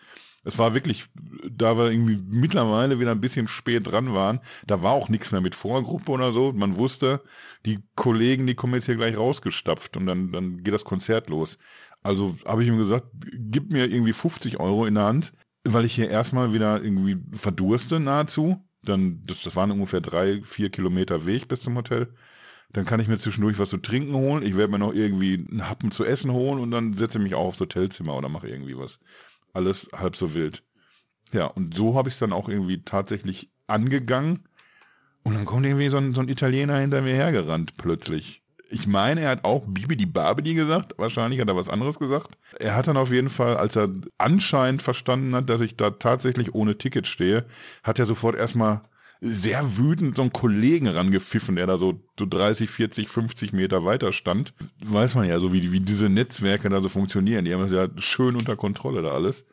[0.43, 1.07] Es war wirklich,
[1.49, 5.41] da wir irgendwie mittlerweile wieder ein bisschen spät dran waren, da war auch nichts mehr
[5.41, 6.53] mit Vorgruppe oder so.
[6.53, 7.23] Man wusste,
[7.67, 11.59] die Kollegen, die kommen jetzt hier gleich rausgestapft und dann, dann geht das Konzert los.
[12.03, 15.33] Also habe ich ihm gesagt, gib mir irgendwie 50 Euro in der Hand,
[15.65, 18.65] weil ich hier erstmal wieder irgendwie verdurste nahezu.
[18.83, 22.13] Dann, das, das waren ungefähr drei, vier Kilometer Weg bis zum Hotel.
[22.77, 24.45] Dann kann ich mir zwischendurch was zu trinken holen.
[24.45, 27.35] Ich werde mir noch irgendwie einen Happen zu essen holen und dann setze ich mich
[27.35, 28.99] auch aufs Hotelzimmer oder mache irgendwie was.
[29.55, 30.63] Alles halb so wild.
[31.33, 34.41] Ja, und so habe ich es dann auch irgendwie tatsächlich angegangen.
[35.23, 38.43] Und dann kommt irgendwie so ein, so ein Italiener hinter mir hergerannt plötzlich.
[38.69, 40.93] Ich meine, er hat auch Bibi die Barbidi gesagt.
[40.99, 42.37] Wahrscheinlich hat er was anderes gesagt.
[42.61, 46.55] Er hat dann auf jeden Fall, als er anscheinend verstanden hat, dass ich da tatsächlich
[46.55, 47.47] ohne Ticket stehe,
[47.83, 48.83] hat er sofort erstmal
[49.33, 54.13] sehr wütend so einen Kollegen rangepfiffen, der da so, so 30, 40, 50 Meter weiter
[54.13, 54.55] stand.
[54.85, 57.45] Weiß man ja so, wie, wie diese Netzwerke da so funktionieren.
[57.45, 59.45] Die haben das ja schön unter Kontrolle da alles.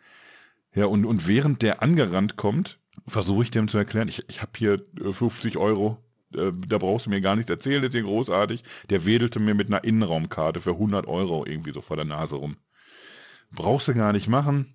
[0.76, 4.52] Ja, und, und während der angerannt kommt, versuche ich dem zu erklären, ich, ich habe
[4.58, 5.98] hier äh, 50 Euro,
[6.34, 8.64] äh, da brauchst du mir gar nichts erzählen, ist hier großartig.
[8.90, 12.58] Der wedelte mir mit einer Innenraumkarte für 100 Euro irgendwie so vor der Nase rum.
[13.52, 14.74] Brauchst du gar nicht machen.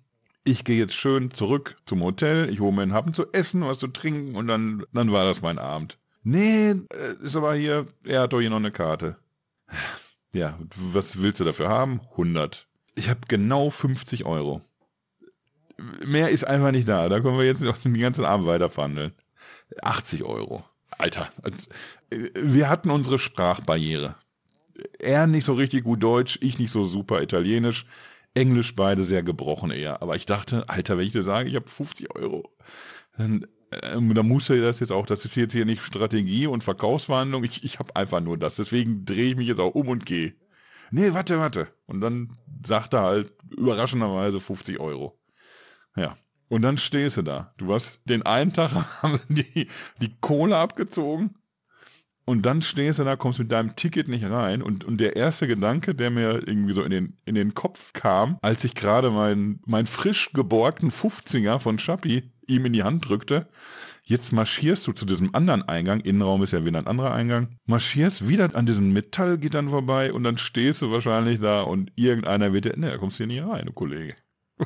[0.49, 3.77] Ich gehe jetzt schön zurück zum Hotel, ich hole mir einen Happen zu essen, was
[3.77, 5.99] zu trinken und dann, dann war das mein Abend.
[6.23, 9.15] Nee, äh, ist aber hier, er hat doch hier noch eine Karte.
[10.33, 12.01] Ja, was willst du dafür haben?
[12.13, 12.67] 100.
[12.95, 14.61] Ich habe genau 50 Euro.
[16.03, 17.09] Mehr ist einfach nicht da.
[17.09, 19.11] Da können wir jetzt noch den ganzen Abend weiter verhandeln.
[19.83, 20.63] 80 Euro.
[20.97, 21.29] Alter,
[22.09, 24.15] äh, wir hatten unsere Sprachbarriere.
[24.97, 27.85] Er nicht so richtig gut Deutsch, ich nicht so super Italienisch.
[28.39, 30.01] Englisch beide sehr gebrochen eher.
[30.01, 32.49] Aber ich dachte, Alter, wenn ich dir sage, ich habe 50 Euro,
[33.17, 33.45] dann,
[33.83, 37.43] ähm, dann muss er das jetzt auch, das ist jetzt hier nicht Strategie und Verkaufsverhandlung,
[37.43, 38.55] ich, ich habe einfach nur das.
[38.55, 40.35] Deswegen drehe ich mich jetzt auch um und gehe.
[40.89, 41.67] Nee, warte, warte.
[41.85, 45.19] Und dann sagt er halt überraschenderweise 50 Euro.
[45.95, 46.17] Ja.
[46.47, 47.53] Und dann stehst du da.
[47.57, 48.71] Du hast den einen Tag
[49.03, 49.67] haben die,
[50.01, 51.35] die Kohle abgezogen
[52.29, 54.61] und dann stehst du da, kommst mit deinem Ticket nicht rein.
[54.61, 58.37] Und, und der erste Gedanke, der mir irgendwie so in den, in den Kopf kam,
[58.43, 63.47] als ich gerade meinen mein frisch geborgten 50er von Schappi ihm in die Hand drückte,
[64.03, 68.27] jetzt marschierst du zu diesem anderen Eingang, Innenraum ist ja wieder ein anderer Eingang, marschierst
[68.27, 72.77] wieder an diesen Metallgittern vorbei und dann stehst du wahrscheinlich da und irgendeiner wird dir,
[72.77, 74.13] ne, kommst hier nicht rein, du Kollege.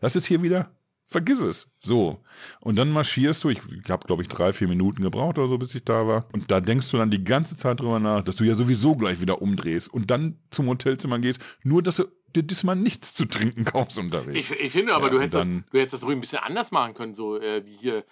[0.00, 0.70] Das ist hier wieder
[1.14, 1.68] Vergiss es.
[1.80, 2.18] So.
[2.58, 5.72] Und dann marschierst du, ich habe, glaube ich, drei, vier Minuten gebraucht oder so, bis
[5.76, 6.26] ich da war.
[6.32, 9.20] Und da denkst du dann die ganze Zeit drüber nach, dass du ja sowieso gleich
[9.20, 13.64] wieder umdrehst und dann zum Hotelzimmer gehst, nur dass du dir diesmal nichts zu trinken
[13.64, 14.36] kaufst unterwegs.
[14.36, 16.72] Ich, ich finde aber, ja, du, hättest das, du hättest das ruhig ein bisschen anders
[16.72, 18.04] machen können, so äh, wie hier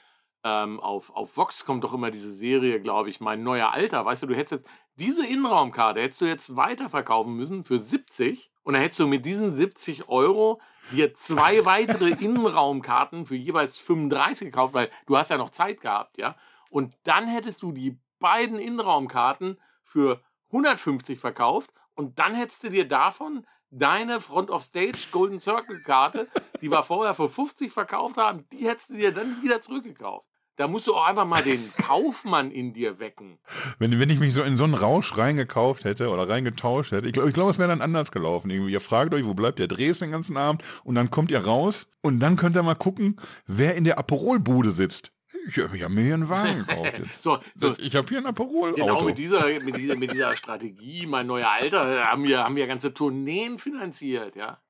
[0.44, 4.04] ähm, auf, auf Vox kommt doch immer diese Serie, glaube ich, mein neuer Alter.
[4.04, 8.74] Weißt du, du hättest jetzt diese Innenraumkarte, hättest du jetzt weiterverkaufen müssen für 70 und
[8.74, 10.60] dann hättest du mit diesen 70 Euro
[10.92, 16.18] dir zwei weitere Innenraumkarten für jeweils 35 gekauft, weil du hast ja noch Zeit gehabt,
[16.18, 16.36] ja.
[16.70, 22.86] Und dann hättest du die beiden Innenraumkarten für 150 verkauft und dann hättest du dir
[22.86, 26.28] davon deine Front of Stage Golden Circle Karte,
[26.60, 30.26] die wir vorher für 50 verkauft haben, die hättest du dir dann wieder zurückgekauft.
[30.56, 33.38] Da musst du auch einfach mal den Kaufmann in dir wecken.
[33.78, 37.14] Wenn, wenn ich mich so in so einen Rausch reingekauft hätte oder reingetauscht hätte, ich
[37.14, 38.50] glaube, ich glaub, es wäre dann anders gelaufen.
[38.50, 41.42] Irgendwie, ihr fragt euch, wo bleibt der Drehs den ganzen Abend und dann kommt ihr
[41.44, 45.12] raus und dann könnt ihr mal gucken, wer in der Aperolbude sitzt.
[45.48, 47.22] Ich habe hab mir hier einen Wagen gekauft jetzt.
[47.22, 48.74] so, so, ich habe hier ein Aperol-Auto.
[48.74, 52.66] Genau, mit dieser, mit, dieser, mit dieser Strategie, mein neuer Alter, haben wir, haben wir
[52.66, 54.60] ganze Tourneen finanziert, ja.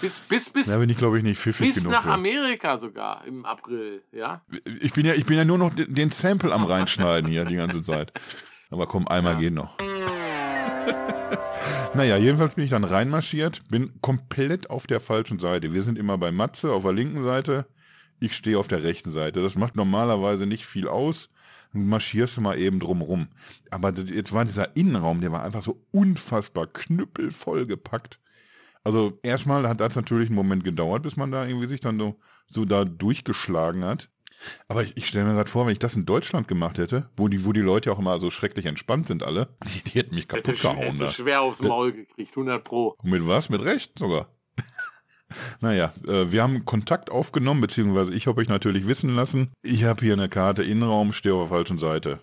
[0.00, 0.66] Bis, bis, bis.
[0.66, 1.90] Da bin ich, glaube ich, nicht pfiffig bis genug.
[1.90, 2.12] Bis nach für.
[2.12, 4.42] Amerika sogar im April, ja.
[4.80, 7.82] Ich bin ja, ich bin ja nur noch den, Sample am reinschneiden hier die ganze
[7.82, 8.12] Zeit.
[8.70, 9.40] Aber komm, einmal ja.
[9.40, 9.76] geht noch.
[11.94, 15.72] naja, jedenfalls bin ich dann reinmarschiert, bin komplett auf der falschen Seite.
[15.72, 17.66] Wir sind immer bei Matze auf der linken Seite.
[18.20, 19.42] Ich stehe auf der rechten Seite.
[19.42, 21.28] Das macht normalerweise nicht viel aus.
[21.72, 23.28] Marschierst du mal eben drumrum.
[23.70, 28.18] Aber jetzt war dieser Innenraum, der war einfach so unfassbar knüppelvoll gepackt.
[28.84, 32.18] Also erstmal hat das natürlich einen Moment gedauert, bis man da irgendwie sich dann so,
[32.48, 34.10] so da durchgeschlagen hat.
[34.68, 37.28] Aber ich, ich stelle mir gerade vor, wenn ich das in Deutschland gemacht hätte, wo
[37.28, 40.28] die, wo die Leute auch immer so schrecklich entspannt sind alle, die, die hätten mich
[40.28, 40.98] kaputt hätte gehauen.
[40.98, 42.94] Hätte schwer aufs Maul gekriegt, 100 pro.
[42.98, 43.48] Und mit was?
[43.50, 44.28] Mit Recht sogar.
[45.60, 50.04] naja, äh, wir haben Kontakt aufgenommen, beziehungsweise ich habe euch natürlich wissen lassen, ich habe
[50.04, 52.20] hier eine Karte Innenraum, stehe auf der falschen Seite.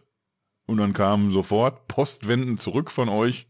[0.68, 3.48] Und dann kamen sofort Postwenden zurück von euch.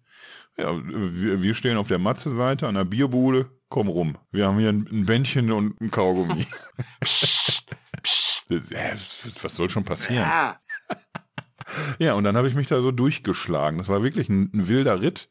[0.57, 4.17] Ja, wir, wir stehen auf der Matze-Seite an der Bierbude, komm rum.
[4.31, 6.45] Wir haben hier ein, Bändchen und ein Kaugummi.
[7.03, 7.65] psst,
[8.01, 8.45] psst.
[9.43, 10.23] Was soll schon passieren?
[10.23, 10.59] Ja.
[11.99, 13.77] ja, und dann habe ich mich da so durchgeschlagen.
[13.77, 15.27] Das war wirklich ein, ein wilder Ritt.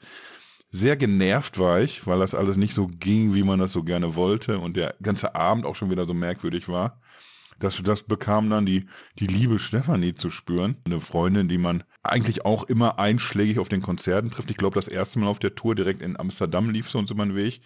[0.71, 4.17] Sehr genervt war ich, weil das alles nicht so ging, wie man das so gerne
[4.17, 7.01] wollte und der ganze Abend auch schon wieder so merkwürdig war.
[7.59, 8.87] Das, das bekam dann die,
[9.19, 10.77] die liebe Stefanie zu spüren.
[10.85, 14.51] Eine Freundin, die man eigentlich auch immer einschlägig auf den Konzerten trifft.
[14.51, 17.25] Ich glaube, das erste Mal auf der Tour direkt in Amsterdam lief so uns über
[17.25, 17.61] den Weg.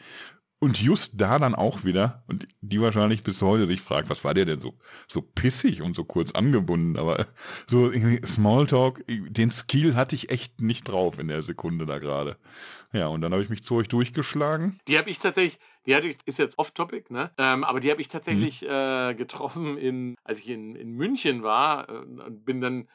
[0.60, 4.34] Und just da dann auch wieder, und die wahrscheinlich bis heute sich fragt, was war
[4.34, 4.74] der denn so,
[5.06, 7.26] so pissig und so kurz angebunden, aber
[7.68, 7.92] so
[8.26, 12.38] Smalltalk, den Skill hatte ich echt nicht drauf in der Sekunde da gerade.
[12.92, 14.80] Ja, und dann habe ich mich zu euch durchgeschlagen.
[14.88, 17.30] Die habe ich tatsächlich, die hatte ich, ist jetzt off-topic, ne?
[17.38, 18.68] Ähm, aber die habe ich tatsächlich hm.
[18.70, 22.88] äh, getroffen, in, als ich in, in München war äh, und bin dann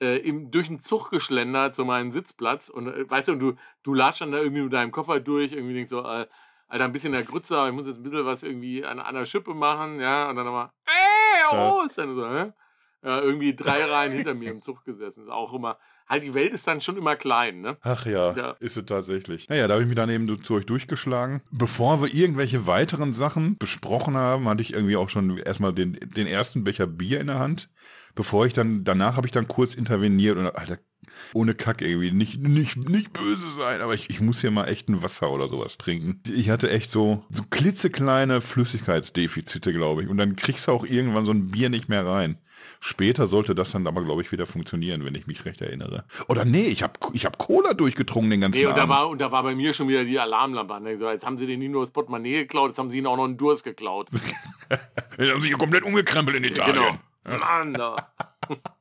[0.00, 3.54] äh, im, durch den Zug geschlendert zu meinem Sitzplatz und äh, weißt du, und du,
[3.82, 6.26] du latsch dann da irgendwie mit deinem Koffer durch, irgendwie denkst so, äh,
[6.70, 9.14] Alter, ein bisschen der Grütze, aber ich muss jetzt ein bisschen was irgendwie an, an
[9.16, 12.52] der Schippe machen, ja, und dann nochmal, ey, oh, ist dann so, hä?
[13.02, 15.22] Ja, irgendwie drei Reihen hinter mir im Zug gesessen.
[15.22, 17.76] Ist auch immer, halt die Welt ist dann schon immer klein, ne?
[17.80, 18.50] Ach ja, ja.
[18.60, 19.48] ist es tatsächlich.
[19.48, 21.42] Naja, da habe ich mich dann eben zu euch durchgeschlagen.
[21.50, 26.28] Bevor wir irgendwelche weiteren Sachen besprochen haben, hatte ich irgendwie auch schon erstmal den, den
[26.28, 27.68] ersten Becher Bier in der Hand.
[28.14, 30.78] Bevor ich dann, danach habe ich dann kurz interveniert und, Alter,
[31.32, 32.10] ohne Kack irgendwie.
[32.10, 35.48] Nicht, nicht, nicht böse sein, aber ich, ich muss hier mal echt ein Wasser oder
[35.48, 36.20] sowas trinken.
[36.32, 40.08] Ich hatte echt so, so klitzekleine Flüssigkeitsdefizite, glaube ich.
[40.08, 42.38] Und dann kriegst du auch irgendwann so ein Bier nicht mehr rein.
[42.80, 46.04] Später sollte das dann aber, glaube ich, wieder funktionieren, wenn ich mich recht erinnere.
[46.28, 49.20] Oder nee, ich habe ich hab Cola durchgetrunken den ganzen nee, und Da war, und
[49.20, 50.98] da war bei mir schon wieder die Alarmlampe an.
[50.98, 53.16] So, jetzt haben sie den nicht nur das Portemonnaie geklaut, jetzt haben sie ihn auch
[53.16, 54.08] noch einen Durst geklaut.
[55.18, 56.98] jetzt haben sie ihn komplett umgekrempelt in Italien.
[57.24, 57.38] Genau.
[57.38, 57.96] Mann, da.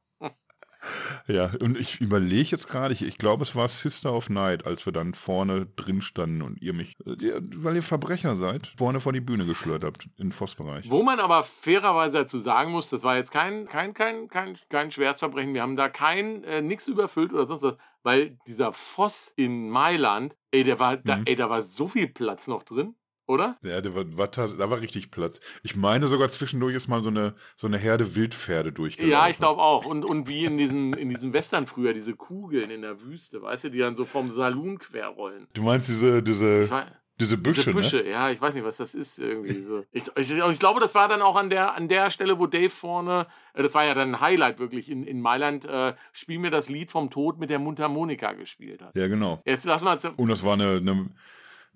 [1.28, 4.86] Ja, und ich überlege jetzt gerade, ich, ich glaube, es war Sister of Night, als
[4.86, 9.14] wir dann vorne drin standen und ihr mich, äh, weil ihr Verbrecher seid, vorne vor
[9.14, 10.90] die Bühne geschleudert habt, im Vossbereich.
[10.90, 14.92] Wo man aber fairerweise dazu sagen muss, das war jetzt kein, kein, kein, kein, kein
[14.92, 15.54] Schwerstverbrechen.
[15.54, 20.36] Wir haben da kein, äh, nichts überfüllt oder sonst was, weil dieser Voss in Mailand,
[20.52, 21.24] ey, der war, da, Mhm.
[21.26, 22.96] ey, da war so viel Platz noch drin,
[23.30, 23.58] oder?
[23.62, 25.40] Ja, der war, war, da war richtig Platz.
[25.64, 29.12] Ich meine sogar zwischendurch ist mal so eine, so eine Herde Wildpferde durchgelaufen.
[29.12, 29.86] Ja, ich glaube auch.
[29.86, 33.66] Und, und wie in diesen, in diesen Western früher, diese Kugeln in der Wüste, weißt
[33.66, 35.48] du, die dann so vom Saloon querrollen.
[35.54, 36.86] Du meinst diese, diese, weiß,
[37.20, 38.12] diese Büsche, diese Büsche, ne?
[38.12, 39.84] ja, ich weiß nicht, was das ist irgendwie so.
[39.92, 42.70] Ich, ich, ich glaube, das war dann auch an der, an der Stelle, wo Dave
[42.70, 46.50] vorne, äh, das war ja dann ein Highlight wirklich in, in Mailand, äh, Spiel mir
[46.50, 48.96] das Lied vom Tod mit der Mundharmonika gespielt hat.
[48.96, 49.42] Ja, genau.
[49.46, 51.10] Jetzt lass mal Und das war eine, eine,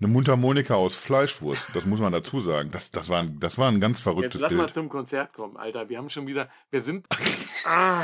[0.03, 2.69] eine Mundharmonika aus Fleischwurst, das muss man dazu sagen.
[2.71, 4.73] Das, das, war, ein, das war ein ganz jetzt verrücktes lass mal Bild.
[4.73, 5.89] zum Konzert kommen, Alter.
[5.89, 7.05] Wir haben schon wieder, wir sind,
[7.65, 8.03] ah,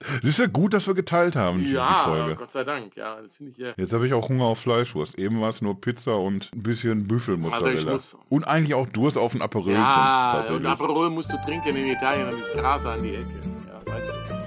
[0.00, 2.36] Es ist ja gut, dass wir geteilt haben, die, die ja, Folge.
[2.36, 3.72] Gott sei Dank, ja, das finde ich ja.
[3.76, 5.18] Jetzt habe ich auch Hunger auf Fleischwurst.
[5.18, 7.92] Eben war es nur Pizza und ein bisschen Also Büffelmozzarella.
[7.92, 9.72] muss, und eigentlich auch Durst auf ein Aperol.
[9.72, 10.64] ja, und.
[10.66, 13.28] Aperol musst du trinken in Italien, dann ist Gras an die Ecke.
[13.66, 14.12] Ja, weißt du.
[14.12, 14.38] Ja.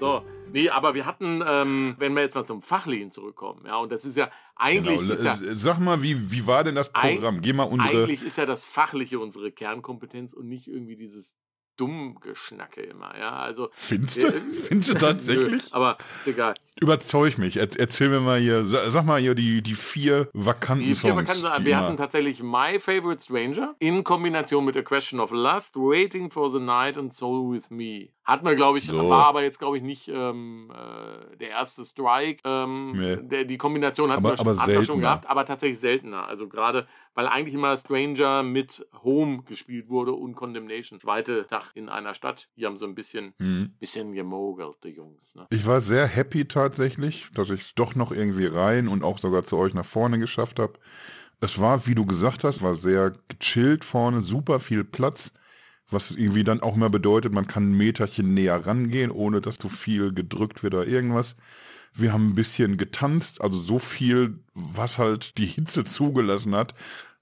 [0.00, 3.92] So, nee, aber wir hatten, ähm, wenn wir jetzt mal zum Fachlichen zurückkommen, ja, und
[3.92, 5.14] das ist ja, eigentlich Genau.
[5.14, 7.40] ist ja, Äh, Sag mal, wie, wie war denn das Programm?
[7.40, 8.02] Geh mal unsere.
[8.02, 11.36] eigentlich ist ja das Fachliche unsere Kernkompetenz und nicht irgendwie dieses
[11.76, 13.70] Dummgeschnacke immer, ja, also.
[13.72, 14.26] Findest du?
[14.26, 14.32] äh,
[14.68, 15.50] Findest du tatsächlich?
[15.52, 16.54] Nö, aber egal.
[16.80, 17.56] Überzeug mich.
[17.56, 21.10] Er, erzähl mir mal hier, sa- sag mal hier die, die vier vakanten Die vier
[21.12, 21.28] Songs.
[21.28, 25.76] Vakanzen, die wir hatten tatsächlich My Favorite Stranger in Kombination mit A Question of Lust,
[25.76, 28.08] Waiting for the Night und Soul with Me.
[28.28, 29.08] Hat man, glaube ich, So.
[29.08, 32.42] war aber jetzt, glaube ich, nicht ähm, äh, der erste Strike.
[32.44, 33.16] Ähm, Nee.
[33.22, 36.26] der, die Kombination hat Aber- man, aber hat man schon gehabt, aber tatsächlich seltener.
[36.28, 41.00] Also gerade, weil eigentlich immer Stranger mit Home gespielt wurde und Condemnation.
[41.00, 42.48] Zweite Tag in einer Stadt.
[42.56, 43.72] Die haben so ein bisschen, Mhm.
[43.80, 45.34] bisschen gemogelt, die Jungs.
[45.34, 45.46] Ne?
[45.48, 49.44] Ich war sehr happy tatsächlich, dass ich es doch noch irgendwie rein und auch sogar
[49.44, 50.74] zu euch nach vorne geschafft habe.
[51.40, 55.32] Es war, wie du gesagt hast, war sehr gechillt vorne, super viel Platz,
[55.90, 59.68] was irgendwie dann auch mehr bedeutet, man kann ein Meterchen näher rangehen, ohne dass zu
[59.68, 61.36] viel gedrückt wird oder irgendwas.
[61.94, 66.74] Wir haben ein bisschen getanzt, also so viel, was halt die Hitze zugelassen hat.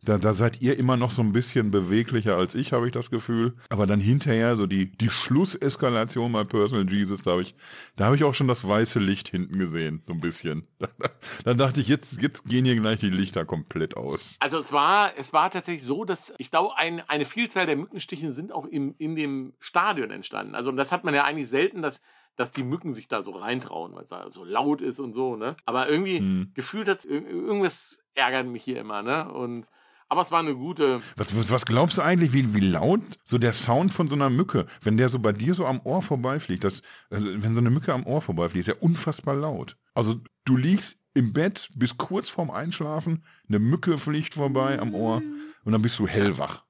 [0.06, 3.10] Da, da seid ihr immer noch so ein bisschen beweglicher als ich, habe ich das
[3.10, 3.54] Gefühl.
[3.70, 7.54] Aber dann hinterher, so die, die Schlusseskalation bei Personal Jesus, da habe ich,
[7.96, 10.66] da habe ich auch schon das weiße Licht hinten gesehen, so ein bisschen.
[11.44, 14.36] Dann dachte ich, jetzt, jetzt gehen hier gleich die Lichter komplett aus.
[14.38, 18.32] Also es war, es war tatsächlich so, dass ich glaube, ein, eine Vielzahl der Mückenstiche
[18.32, 20.54] sind auch im, in dem Stadion entstanden.
[20.54, 22.00] Also und das hat man ja eigentlich selten, dass,
[22.36, 25.34] dass die Mücken sich da so reintrauen, weil es da so laut ist und so,
[25.34, 25.56] ne?
[25.64, 26.52] Aber irgendwie Hm.
[26.54, 29.32] gefühlt hat irgendwas ärgert mich hier immer, ne?
[29.32, 29.66] Und
[30.08, 31.00] aber es war eine gute.
[31.16, 34.30] Was, was, was glaubst du eigentlich, wie, wie laut so der Sound von so einer
[34.30, 37.70] Mücke, wenn der so bei dir so am Ohr vorbeifliegt, das, also wenn so eine
[37.70, 39.76] Mücke am Ohr vorbeifliegt, ist ja unfassbar laut.
[39.94, 45.22] Also du liegst im Bett, bis kurz vorm Einschlafen, eine Mücke fliegt vorbei am Ohr
[45.64, 46.64] und dann bist du hellwach.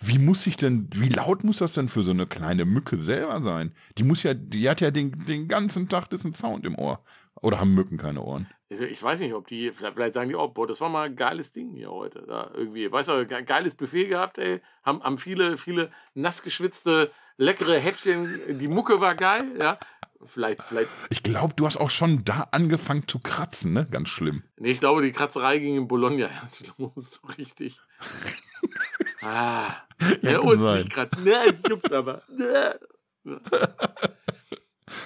[0.00, 3.40] Wie muss ich denn, wie laut muss das denn für so eine kleine Mücke selber
[3.42, 3.72] sein?
[3.96, 7.02] Die muss ja, die hat ja den, den ganzen Tag diesen Sound im Ohr.
[7.40, 8.48] Oder haben Mücken keine Ohren?
[8.80, 11.16] Ich, weiß nicht, ob die, vielleicht, vielleicht sagen die, oh, boah, das war mal ein
[11.16, 12.24] geiles Ding hier heute.
[12.26, 14.60] Da irgendwie, weißt du, ge- geiles Buffet gehabt, ey.
[14.82, 18.58] Haben, haben viele, viele nass geschwitzte, leckere Häppchen.
[18.58, 19.78] Die Mucke war geil, ja.
[20.26, 23.86] Vielleicht, vielleicht, Ich glaube, du hast auch schon da angefangen zu kratzen, ne?
[23.90, 24.42] Ganz schlimm.
[24.56, 26.30] nee, ich glaube, die Kratzerei ging in Bologna
[26.78, 27.78] los, so richtig.
[29.26, 29.74] Ah.
[30.20, 31.24] Ja, und nicht kratzen.
[31.24, 32.22] Ne, juckt aber.
[32.28, 32.78] Ne.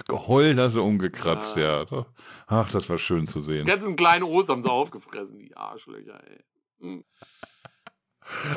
[0.09, 1.61] Geheult hast du umgekratzt, Ah.
[1.91, 2.07] ja.
[2.47, 3.67] Ach, das war schön zu Die sehen.
[3.67, 6.45] ganzen kleinen Ost haben sie aufgefressen, die Arschlöcher, ey.
[6.81, 7.05] Hm.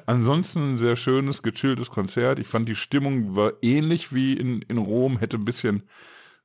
[0.06, 2.40] Ansonsten ein sehr schönes, gechilltes Konzert.
[2.40, 5.84] Ich fand, die Stimmung war ähnlich wie in, in Rom, hätte ein bisschen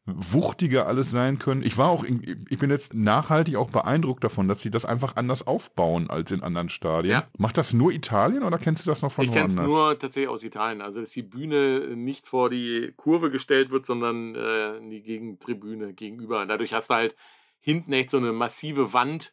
[0.06, 1.62] wuchtiger alles sein können.
[1.62, 5.16] Ich war auch, in, ich bin jetzt nachhaltig auch beeindruckt davon, dass sie das einfach
[5.16, 7.12] anders aufbauen als in anderen Stadien.
[7.12, 7.28] Ja.
[7.38, 9.74] Macht das nur Italien oder kennst du das noch von Ich kenne es woanders?
[9.74, 10.80] nur tatsächlich aus Italien.
[10.80, 15.92] Also, dass die Bühne nicht vor die Kurve gestellt wird, sondern äh, in die Gegentribüne
[15.92, 16.46] gegenüber.
[16.46, 17.16] Dadurch hast du halt
[17.60, 19.32] hinten echt so eine massive Wand.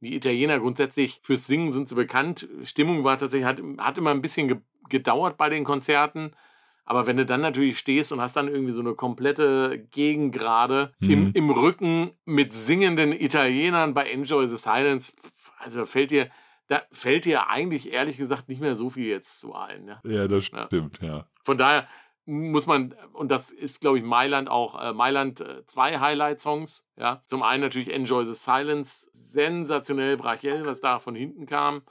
[0.00, 2.46] Die Italiener grundsätzlich fürs Singen sind sie bekannt.
[2.62, 4.58] Stimmung war tatsächlich, hat, hat immer ein bisschen ge
[4.90, 6.32] gedauert bei den Konzerten.
[6.86, 11.26] Aber wenn du dann natürlich stehst und hast dann irgendwie so eine komplette Gegengrade im,
[11.26, 11.30] Mhm.
[11.34, 15.12] im Rücken mit singenden Italienern bei Enjoy the Silence,
[15.58, 16.30] also fällt dir,
[16.68, 19.86] da fällt dir eigentlich ehrlich gesagt nicht mehr so viel jetzt zu ein.
[19.88, 20.00] Ja?
[20.04, 20.66] Ja, das Ja.
[20.66, 21.26] stimmt, ja.
[21.42, 21.88] Von daher
[22.26, 26.84] muss man, und das ist, glaube ich, Mailand auch, äh, Mailand äh, zwei Highlight-Songs.
[26.96, 27.22] Ja?
[27.26, 31.82] Zum einen natürlich Enjoy the Silence, sensationell brachiell, was da von hinten kam.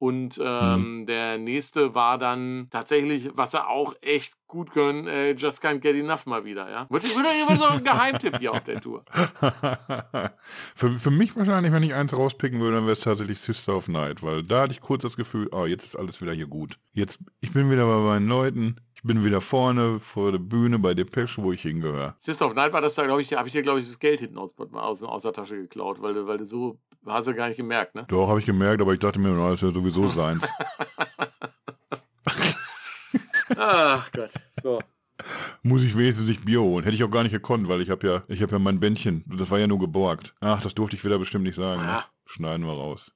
[0.00, 1.06] Und ähm, mhm.
[1.06, 5.94] der nächste war dann tatsächlich, was er auch echt gut können, äh, Just Can't Get
[5.94, 6.86] Enough mal wieder, ja.
[6.88, 9.04] Wird, wird, wird so ein Geheimtipp hier auf der Tour.
[10.74, 13.88] für, für mich wahrscheinlich, wenn ich eins rauspicken würde, dann wäre es tatsächlich Sister of
[13.88, 16.78] Night, weil da hatte ich kurz das Gefühl, oh, jetzt ist alles wieder hier gut.
[16.94, 20.92] Jetzt, ich bin wieder bei meinen Leuten, ich bin wieder vorne vor der Bühne bei
[20.92, 22.16] Depeche, wo ich hingehöre.
[22.18, 24.20] Sister of Night war das da, glaube ich, habe ich dir, glaube ich, das Geld
[24.20, 27.48] hinten aus, aus, aus der Tasche geklaut, weil du, weil du so, hast du gar
[27.48, 28.04] nicht gemerkt, ne?
[28.08, 30.46] Doch, habe ich gemerkt, aber ich dachte mir, das ist ja sowieso seins.
[33.56, 34.32] Ach Gott,
[34.62, 34.78] so.
[35.62, 36.84] Muss ich wenigstens nicht Bier holen.
[36.84, 39.24] Hätte ich auch gar nicht gekonnt, weil ich habe ja, ich habe ja mein Bändchen,
[39.26, 40.34] das war ja nur geborgt.
[40.40, 41.80] Ach, das durfte ich wieder bestimmt nicht sagen.
[41.86, 42.04] Ne?
[42.26, 43.14] Schneiden wir raus.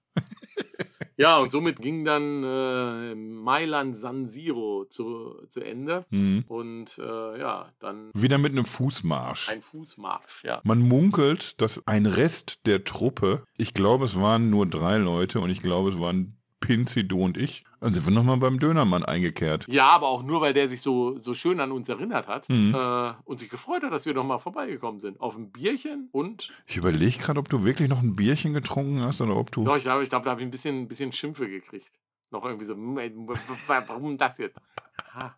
[1.17, 6.05] Ja, und somit ging dann äh, Mailand San Siro zu, zu Ende.
[6.11, 6.45] Mhm.
[6.49, 8.11] Und äh, ja, dann.
[8.15, 9.49] Wieder mit einem Fußmarsch.
[9.49, 10.61] Ein Fußmarsch, ja.
[10.65, 15.51] Man munkelt, dass ein Rest der Truppe, ich glaube, es waren nur drei Leute und
[15.51, 17.65] ich glaube, es waren Pinzi, du und ich.
[17.81, 19.67] Dann sind wir nochmal beim Dönermann eingekehrt.
[19.69, 22.75] Ja, aber auch nur, weil der sich so, so schön an uns erinnert hat mhm.
[22.75, 25.21] äh, und sich gefreut hat, dass wir nochmal vorbeigekommen sind.
[25.21, 26.51] Auf ein Bierchen und.
[26.67, 29.65] Ich überlege gerade, ob du wirklich noch ein Bierchen getrunken hast oder ob du.
[29.65, 31.91] Doch, ich glaube, ich glaub, da habe ich ein bisschen, ein bisschen Schimpfe gekriegt.
[32.31, 34.57] Noch irgendwie so, warum das jetzt?
[35.13, 35.37] Aha.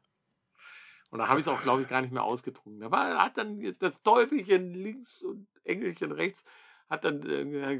[1.11, 2.81] Und da habe ich es auch, glaube ich, gar nicht mehr ausgetrunken.
[2.81, 6.45] Da war, hat dann das Teufelchen links und Engelchen rechts,
[6.89, 7.75] hat dann, äh,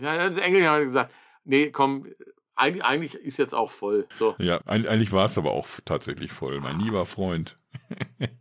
[0.00, 1.12] ja, das Engelchen hat gesagt,
[1.44, 2.06] nee, komm,
[2.56, 4.06] eigentlich, eigentlich ist jetzt auch voll.
[4.18, 4.34] So.
[4.38, 7.58] Ja, eigentlich war es aber auch tatsächlich voll, mein lieber Freund.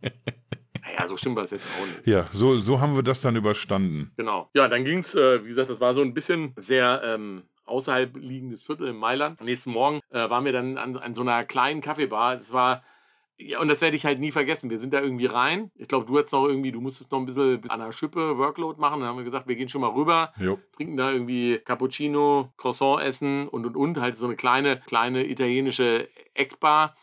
[0.86, 2.08] Naja, so stimmt es jetzt auch nicht.
[2.08, 4.12] Ja, so, so haben wir das dann überstanden.
[4.18, 4.50] Genau.
[4.54, 8.16] Ja, dann ging es, äh, wie gesagt, das war so ein bisschen sehr ähm, außerhalb
[8.18, 9.40] liegendes Viertel in Mailand.
[9.40, 12.36] Am nächsten Morgen äh, waren wir dann an, an so einer kleinen Kaffeebar.
[12.36, 12.84] Das war
[13.50, 14.70] ja, und das werde ich halt nie vergessen.
[14.70, 15.72] Wir sind da irgendwie rein.
[15.76, 18.80] Ich glaube, du hattest noch irgendwie, du musstest noch ein bisschen an der Schippe Workload
[18.80, 19.00] machen.
[19.00, 20.60] Dann haben wir gesagt, wir gehen schon mal rüber, jo.
[20.76, 24.00] trinken da irgendwie Cappuccino, Croissant essen und und und.
[24.00, 26.96] Halt so eine kleine, kleine italienische Eckbar.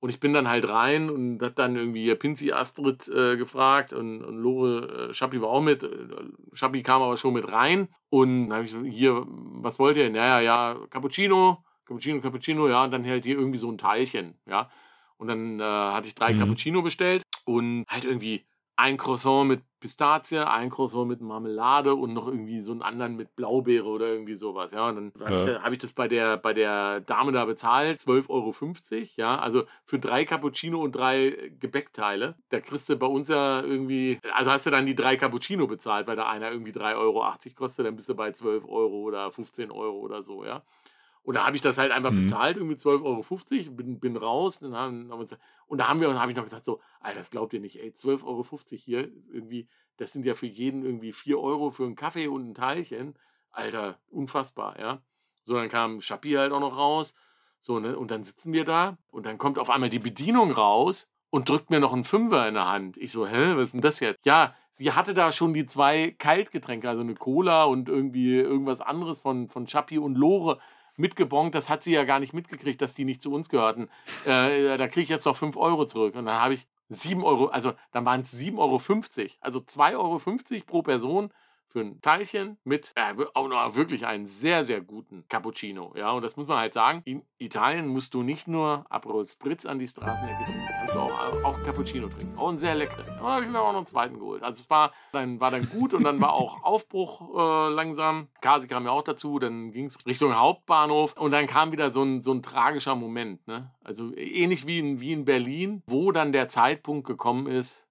[0.00, 4.22] Und ich bin dann halt rein und hat dann irgendwie Pinzi Astrid äh, gefragt und,
[4.22, 5.82] und Lore äh, Schappi war auch mit.
[5.82, 5.88] Äh,
[6.52, 7.88] Schappi kam aber schon mit rein.
[8.08, 10.08] Und dann habe ich so, hier, was wollt ihr?
[10.08, 14.70] Naja, ja, Cappuccino, Cappuccino, Cappuccino, ja, und dann halt hier irgendwie so ein Teilchen, ja.
[15.18, 16.40] Und dann äh, hatte ich drei mhm.
[16.40, 18.46] Cappuccino bestellt und halt irgendwie
[18.78, 23.34] ein Croissant mit Pistazie, ein Croissant mit Marmelade und noch irgendwie so einen anderen mit
[23.34, 24.70] Blaubeere oder irgendwie sowas.
[24.70, 25.62] Ja, und dann ja.
[25.62, 28.54] habe ich das bei der, bei der Dame da bezahlt, 12,50 Euro.
[29.16, 32.36] Ja, also für drei Cappuccino und drei Gebäckteile.
[32.50, 36.06] Da kriegst du bei uns ja irgendwie, also hast du dann die drei Cappuccino bezahlt,
[36.06, 39.72] weil da einer irgendwie 3,80 Euro kostet, dann bist du bei 12 Euro oder 15
[39.72, 40.62] Euro oder so, ja.
[41.28, 42.22] Und da habe ich das halt einfach mhm.
[42.22, 44.60] bezahlt, irgendwie 12,50 Euro, bin, bin raus.
[44.60, 47.30] Dann haben, haben uns, und da haben wir, habe ich noch gesagt, so, Alter, das
[47.30, 49.68] glaubt ihr nicht, ey, 12,50 Euro hier, irgendwie,
[49.98, 53.14] das sind ja für jeden irgendwie 4 Euro für einen Kaffee und ein Teilchen.
[53.50, 55.02] Alter, unfassbar, ja.
[55.44, 57.14] So, dann kam Schappi halt auch noch raus.
[57.60, 61.10] So, ne, und dann sitzen wir da und dann kommt auf einmal die Bedienung raus
[61.28, 62.96] und drückt mir noch einen Fünfer in der Hand.
[62.96, 64.24] Ich so, hä, was ist denn das jetzt?
[64.24, 69.18] Ja, sie hatte da schon die zwei Kaltgetränke, also eine Cola und irgendwie irgendwas anderes
[69.18, 70.58] von, von Schappi und Lore
[70.98, 73.88] mitgebongt, das hat sie ja gar nicht mitgekriegt, dass die nicht zu uns gehörten.
[74.24, 76.14] Äh, da kriege ich jetzt noch 5 Euro zurück.
[76.14, 78.80] Und dann habe ich 7 Euro, also dann waren es 7,50 Euro.
[79.40, 81.30] Also 2,50 Euro pro Person
[81.68, 85.92] für ein Teilchen mit äh, auch noch wirklich einen sehr, sehr guten Cappuccino.
[85.96, 87.02] Ja, und das muss man halt sagen.
[87.04, 91.44] In Italien musst du nicht nur Aperol Spritz an die Straßenecke trinken, kannst du auch,
[91.44, 92.38] auch Cappuccino trinken.
[92.38, 93.04] Auch einen sehr leckeren.
[93.06, 94.42] Da habe ich mir auch noch einen zweiten geholt.
[94.42, 98.28] Also es war dann, war dann gut und dann war auch Aufbruch äh, langsam.
[98.40, 102.02] Kasi kam ja auch dazu, dann ging es Richtung Hauptbahnhof und dann kam wieder so
[102.02, 103.46] ein, so ein tragischer Moment.
[103.46, 103.70] Ne?
[103.84, 107.87] Also ähnlich wie in, wie in Berlin, wo dann der Zeitpunkt gekommen ist,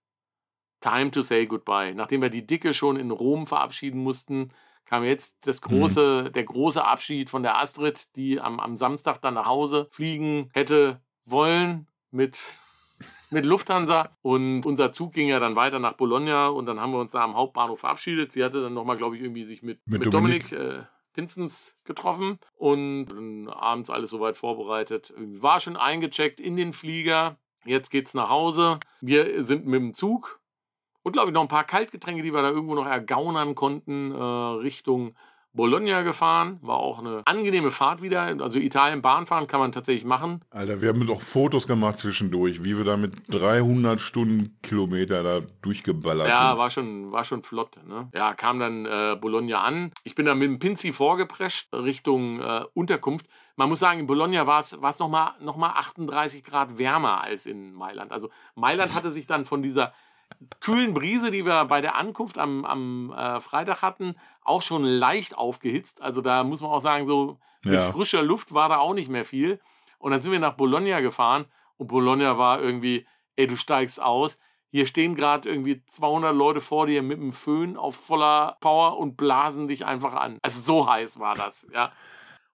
[0.82, 1.94] Time to say goodbye.
[1.94, 4.52] Nachdem wir die Dicke schon in Rom verabschieden mussten,
[4.86, 5.68] kam jetzt das mhm.
[5.68, 6.34] große, mhm.
[6.34, 11.02] der große Abschied von der Astrid, die am, am Samstag dann nach Hause fliegen hätte
[11.26, 12.40] wollen mit,
[13.30, 14.18] mit Lufthansa.
[14.22, 17.22] Und unser Zug ging ja dann weiter nach Bologna und dann haben wir uns da
[17.24, 18.32] am Hauptbahnhof verabschiedet.
[18.32, 21.76] Sie hatte dann nochmal, glaube ich, irgendwie sich mit, mit, mit Dominik, Dominik äh, Pinzens
[21.84, 25.14] getroffen und dann abends alles soweit vorbereitet.
[25.18, 27.38] War schon eingecheckt in den Flieger.
[27.66, 28.80] Jetzt geht's nach Hause.
[29.02, 30.40] Wir sind mit dem Zug
[31.08, 34.18] und glaube ich noch ein paar Kaltgetränke, die wir da irgendwo noch ergaunern konnten, äh,
[34.18, 35.16] Richtung
[35.54, 36.60] Bologna gefahren.
[36.62, 38.24] War auch eine angenehme Fahrt wieder.
[38.42, 40.42] Also Italien Bahnfahren kann man tatsächlich machen.
[40.52, 46.28] Alter, wir haben doch Fotos gemacht zwischendurch, wie wir da mit 300 Stundenkilometer da durchgeballert
[46.28, 46.46] ja, sind.
[46.46, 47.78] Ja, war schon, war schon flott.
[47.88, 48.10] Ne?
[48.14, 49.94] Ja, kam dann äh, Bologna an.
[50.04, 53.28] Ich bin dann mit dem Pinzi vorgeprescht Richtung äh, Unterkunft.
[53.56, 57.74] Man muss sagen, in Bologna war es nochmal noch mal 38 Grad wärmer als in
[57.74, 58.12] Mailand.
[58.12, 59.94] Also Mailand hatte sich dann von dieser
[60.60, 65.38] kühlen Brise, die wir bei der Ankunft am, am äh, Freitag hatten, auch schon leicht
[65.38, 66.02] aufgehitzt.
[66.02, 67.92] Also da muss man auch sagen, so Mit Ja.
[67.92, 69.60] frischer Luft war da auch nicht mehr viel.
[69.98, 71.46] Und dann sind wir nach Bologna gefahren
[71.78, 74.38] und Bologna war irgendwie, ey, du steigst aus.
[74.70, 79.18] Hier stehen gerade irgendwie 200 Leute vor dir mit dem Föhn auf voller Power und
[79.18, 80.38] blasen dich einfach an.
[80.44, 81.92] Also so heiß war das, ja.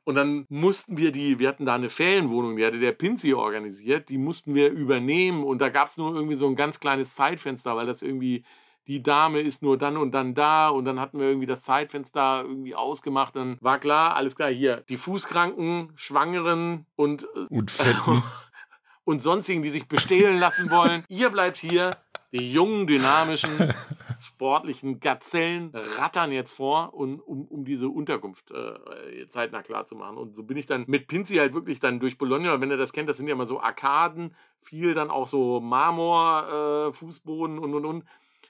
[0.05, 4.09] Und dann mussten wir die, wir hatten da eine Ferienwohnung, die hatte der Pinzi organisiert,
[4.09, 7.75] die mussten wir übernehmen und da gab es nur irgendwie so ein ganz kleines Zeitfenster,
[7.77, 8.43] weil das irgendwie,
[8.85, 12.43] die Dame ist nur dann und dann da und dann hatten wir irgendwie das Zeitfenster
[12.45, 13.35] irgendwie ausgemacht.
[13.37, 18.23] Dann war klar, alles klar, hier, die Fußkranken, Schwangeren und, Und Fetten.
[19.05, 21.05] und sonstigen, die sich bestehlen lassen wollen.
[21.07, 21.97] Ihr bleibt hier,
[22.33, 23.73] die jungen, dynamischen,
[24.19, 30.17] sportlichen Gazellen rattern jetzt vor, und, um, um diese Unterkunft äh, zeitnah klar zu machen.
[30.17, 32.91] Und so bin ich dann mit Pinzi halt wirklich dann durch Bologna, wenn ihr das
[32.91, 37.73] kennt, das sind ja immer so Arkaden, viel dann auch so Marmor, äh, Fußboden und
[37.73, 38.05] und und,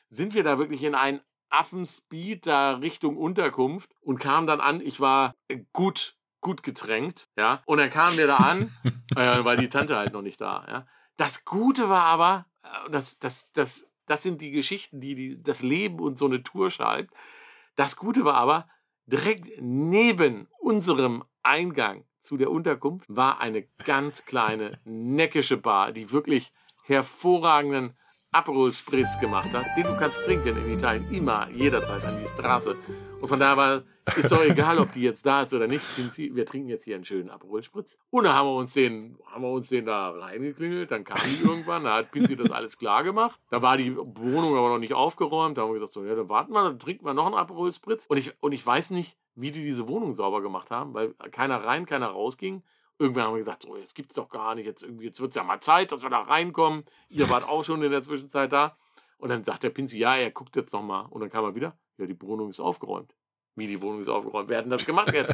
[0.10, 5.00] sind wir da wirklich in einen Affenspeed da Richtung Unterkunft und kam dann an, ich
[5.00, 5.36] war
[5.72, 7.62] gut, gut getränkt, ja.
[7.66, 8.72] Und dann kamen wir da an,
[9.16, 10.86] äh, war die Tante halt noch nicht da, ja.
[11.18, 12.53] Das Gute war aber, äh,
[12.92, 16.72] das, das, das, das sind die Geschichten, die, die das Leben und so eine Tour
[16.72, 17.14] schreibt.
[17.76, 18.68] Das Gute war aber,
[19.06, 26.52] direkt neben unserem Eingang zu der Unterkunft war eine ganz kleine, neckische Bar, die wirklich
[26.86, 27.98] hervorragenden
[28.32, 32.76] Aperol Spritz gemacht hat, den du kannst trinken in Italien immer, jederzeit an die Straße.
[33.24, 33.84] Und von daher war,
[34.18, 35.86] ist doch egal, ob die jetzt da ist oder nicht.
[36.18, 37.98] Wir trinken jetzt hier einen schönen Aperol Spritz.
[38.10, 40.92] Und dann haben wir uns den, haben wir uns den da reingeklingelt.
[40.92, 43.40] Dann kam die irgendwann, da hat Pinzi das alles klar gemacht.
[43.50, 45.58] Da war die Wohnung aber noch nicht aufgeräumt.
[45.58, 47.72] Da haben wir gesagt, so, ja, dann warten wir, dann trinken wir noch einen Aperol
[47.72, 48.08] Spritz.
[48.08, 51.64] Und ich, und ich weiß nicht, wie die diese Wohnung sauber gemacht haben, weil keiner
[51.64, 52.62] rein, keiner rausging.
[53.00, 55.62] Irgendwann haben wir gesagt, so, jetzt gibt's doch gar nicht, jetzt jetzt wird's ja mal
[55.62, 56.84] Zeit, dass wir da reinkommen.
[57.08, 58.76] Ihr wart auch schon in der Zwischenzeit da.
[59.24, 61.04] Und dann sagt der Pinzi, ja, er guckt jetzt noch mal.
[61.04, 63.16] Und dann kam er wieder, ja, die Wohnung ist aufgeräumt.
[63.56, 64.50] Wie die Wohnung ist aufgeräumt?
[64.50, 65.34] Wer hat denn das gemacht jetzt?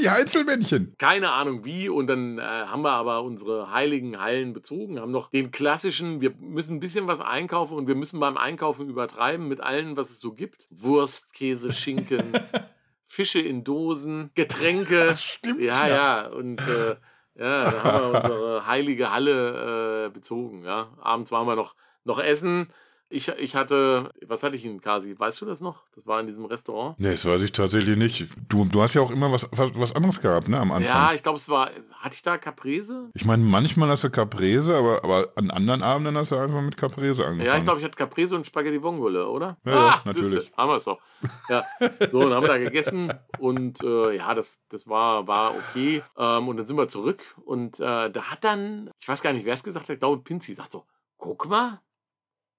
[0.00, 0.96] Die Einzelmännchen.
[0.98, 1.88] Keine Ahnung wie.
[1.88, 6.34] Und dann äh, haben wir aber unsere heiligen Hallen bezogen, haben noch den klassischen, wir
[6.40, 10.18] müssen ein bisschen was einkaufen und wir müssen beim Einkaufen übertreiben mit allem, was es
[10.18, 10.66] so gibt.
[10.70, 12.32] Wurst, Käse, Schinken,
[13.06, 15.06] Fische in Dosen, Getränke.
[15.06, 15.60] Das stimmt.
[15.60, 16.26] Ja, ja.
[16.26, 16.96] Und äh,
[17.38, 20.64] ja, da haben wir unsere heilige Halle äh, bezogen.
[20.64, 20.88] Ja.
[21.00, 21.74] Abends waren wir noch,
[22.04, 22.68] noch essen.
[23.08, 25.16] Ich, ich hatte, was hatte ich in Kasi?
[25.16, 25.84] Weißt du das noch?
[25.94, 26.98] Das war in diesem Restaurant.
[26.98, 28.26] Nee, das weiß ich tatsächlich nicht.
[28.48, 30.92] Du, du hast ja auch immer was, was, was anderes gehabt, ne, am Anfang.
[30.92, 33.10] Ja, ich glaube, es war, hatte ich da Caprese?
[33.14, 36.76] Ich meine, manchmal hast du Caprese, aber, aber an anderen Abenden hast du einfach mit
[36.76, 37.46] Caprese angefangen.
[37.46, 39.56] Ja, ich glaube, ich hatte Caprese und Spaghetti Vongole, oder?
[39.64, 40.52] Ja, ja, siehste, natürlich.
[40.56, 41.00] haben wir es doch.
[41.48, 41.64] Ja,
[42.10, 46.02] so, dann haben wir da gegessen und äh, ja, das, das war, war okay.
[46.18, 49.46] Ähm, und dann sind wir zurück und äh, da hat dann, ich weiß gar nicht,
[49.46, 50.84] wer es gesagt hat, ich glaube, Pinzi sagt so,
[51.18, 51.80] guck mal,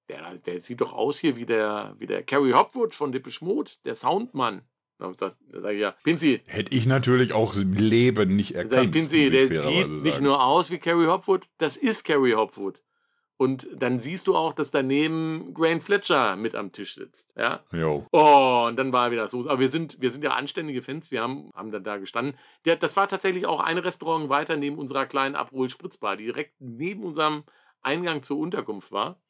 [0.09, 3.71] der, der sieht doch aus hier wie der, wie der Carrie Hopwood von Depeche Mode,
[3.85, 4.61] der Soundmann.
[4.99, 8.91] Da sage sag ich ja, Pinzi, Hätte ich natürlich auch im Leben nicht erkannt.
[8.91, 10.23] Pinzi, der sieht nicht sagen.
[10.23, 12.81] nur aus wie Carrie Hopwood, das ist Carrie Hopwood.
[13.39, 17.35] Und dann siehst du auch, dass daneben Grant Fletcher mit am Tisch sitzt.
[17.37, 18.07] Ja, Jo.
[18.11, 19.41] Oh, und dann war wieder so.
[19.41, 21.11] Aber wir sind, wir sind ja anständige Fans.
[21.11, 22.35] Wir haben, haben dann da gestanden.
[22.65, 27.03] Der, das war tatsächlich auch ein Restaurant weiter neben unserer kleinen Aperol-Spritzbar, die direkt neben
[27.03, 27.43] unserem
[27.83, 29.21] Eingang zur Unterkunft war.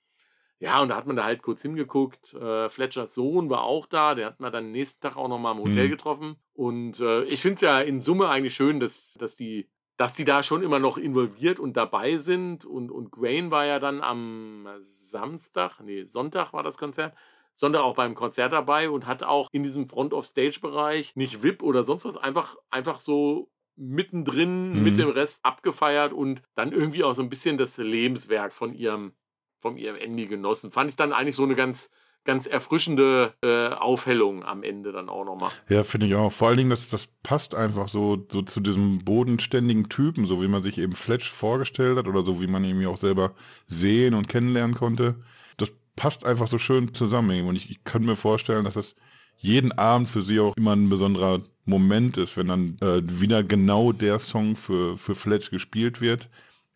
[0.60, 2.34] Ja, und da hat man da halt kurz hingeguckt.
[2.34, 4.16] Äh, Fletchers Sohn war auch da.
[4.16, 5.91] Der hat man dann nächsten Tag auch nochmal im Hotel Mhm.
[5.91, 6.36] getroffen.
[6.53, 10.24] Und äh, ich finde es ja in Summe eigentlich schön, dass, dass, die, dass die
[10.24, 12.66] da schon immer noch involviert und dabei sind.
[12.66, 17.16] Und, und Grain war ja dann am Samstag, nee, Sonntag war das Konzert.
[17.53, 22.05] Sonntag auch beim Konzert dabei und hat auch in diesem Front-of-Stage-Bereich nicht VIP oder sonst
[22.05, 24.84] was, einfach, einfach so mittendrin Mhm.
[24.84, 29.14] mit dem Rest abgefeiert und dann irgendwie auch so ein bisschen das Lebenswerk von ihrem,
[29.60, 30.72] von ihrem Andy genossen.
[30.72, 31.89] Fand ich dann eigentlich so eine ganz,
[32.24, 35.51] ganz erfrischende äh, Aufhellung am Ende dann auch nochmal.
[35.70, 36.32] Ja, finde ich auch.
[36.32, 40.47] Vor allen Dingen, das, das passt einfach so, so zu diesem bodenständigen Typen, so wie
[40.47, 43.34] man sich eben Fletch vorgestellt hat oder so wie man ihn auch selber
[43.66, 45.16] sehen und kennenlernen konnte.
[45.58, 47.47] Das passt einfach so schön zusammen.
[47.47, 48.95] Und ich, ich kann mir vorstellen, dass das
[49.38, 53.91] jeden Abend für sie auch immer ein besonderer Moment ist, wenn dann äh, wieder genau
[53.91, 56.30] der Song für, für Fletch gespielt wird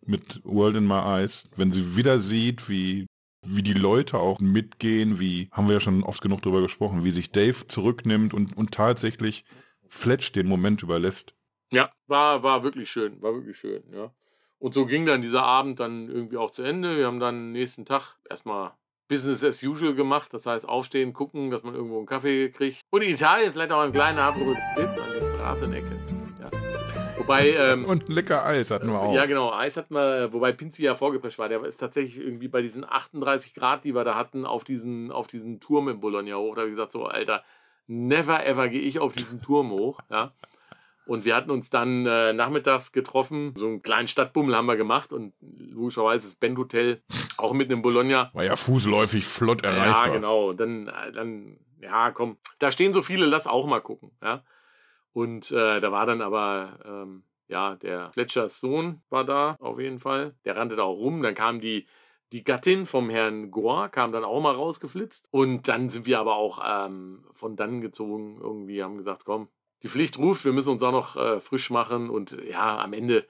[0.05, 1.49] mit World in My Eyes.
[1.55, 3.07] Wenn sie wieder sieht, wie
[3.43, 7.11] wie die Leute auch mitgehen, wie, haben wir ja schon oft genug drüber gesprochen, wie
[7.11, 9.45] sich Dave zurücknimmt und, und tatsächlich
[9.89, 11.33] Fletch den Moment überlässt.
[11.71, 14.13] Ja, war, war wirklich schön, war wirklich schön, ja.
[14.59, 16.95] Und so ging dann dieser Abend dann irgendwie auch zu Ende.
[16.95, 18.73] Wir haben dann nächsten Tag erstmal
[19.07, 20.31] Business as usual gemacht.
[20.33, 22.81] Das heißt, aufstehen, gucken, dass man irgendwo einen Kaffee kriegt.
[22.91, 26.20] Und in Italien vielleicht auch einen kleinen Aperol Spritz an der Straßenecke.
[27.17, 29.13] Wobei, ähm, Und ein lecker Eis hatten wir auch.
[29.13, 29.51] ja, genau.
[29.53, 31.49] Eis hat man, wobei Pinzi ja vorgeprescht war.
[31.49, 35.27] Der ist tatsächlich irgendwie bei diesen 38 Grad, die wir da hatten, auf diesen, auf
[35.27, 36.55] diesen Turm in Bologna hoch.
[36.55, 37.43] Da habe ich gesagt, so, Alter,
[37.87, 40.33] never ever gehe ich auf diesen Turm hoch, ja.
[41.07, 43.53] Und wir hatten uns dann äh, nachmittags getroffen.
[43.57, 47.01] So einen kleinen Stadtbummel haben wir gemacht und logischerweise das Band Hotel
[47.37, 48.29] auch mit einem Bologna.
[48.33, 50.07] War ja fußläufig flott erreichbar.
[50.07, 50.53] Ja, genau.
[50.53, 54.43] Dann, äh, dann, ja, komm, da stehen so viele, lass auch mal gucken, ja.
[55.13, 59.99] Und äh, da war dann aber, ähm, ja, der Fletchers Sohn war da auf jeden
[59.99, 60.35] Fall.
[60.45, 61.21] Der rannte da auch rum.
[61.21, 61.85] Dann kam die,
[62.31, 65.27] die Gattin vom Herrn Gore, kam dann auch mal rausgeflitzt.
[65.31, 68.39] Und dann sind wir aber auch ähm, von dann gezogen.
[68.41, 69.49] Irgendwie haben gesagt, komm,
[69.83, 72.09] die Pflicht ruft, wir müssen uns auch noch äh, frisch machen.
[72.09, 73.27] Und ja, am Ende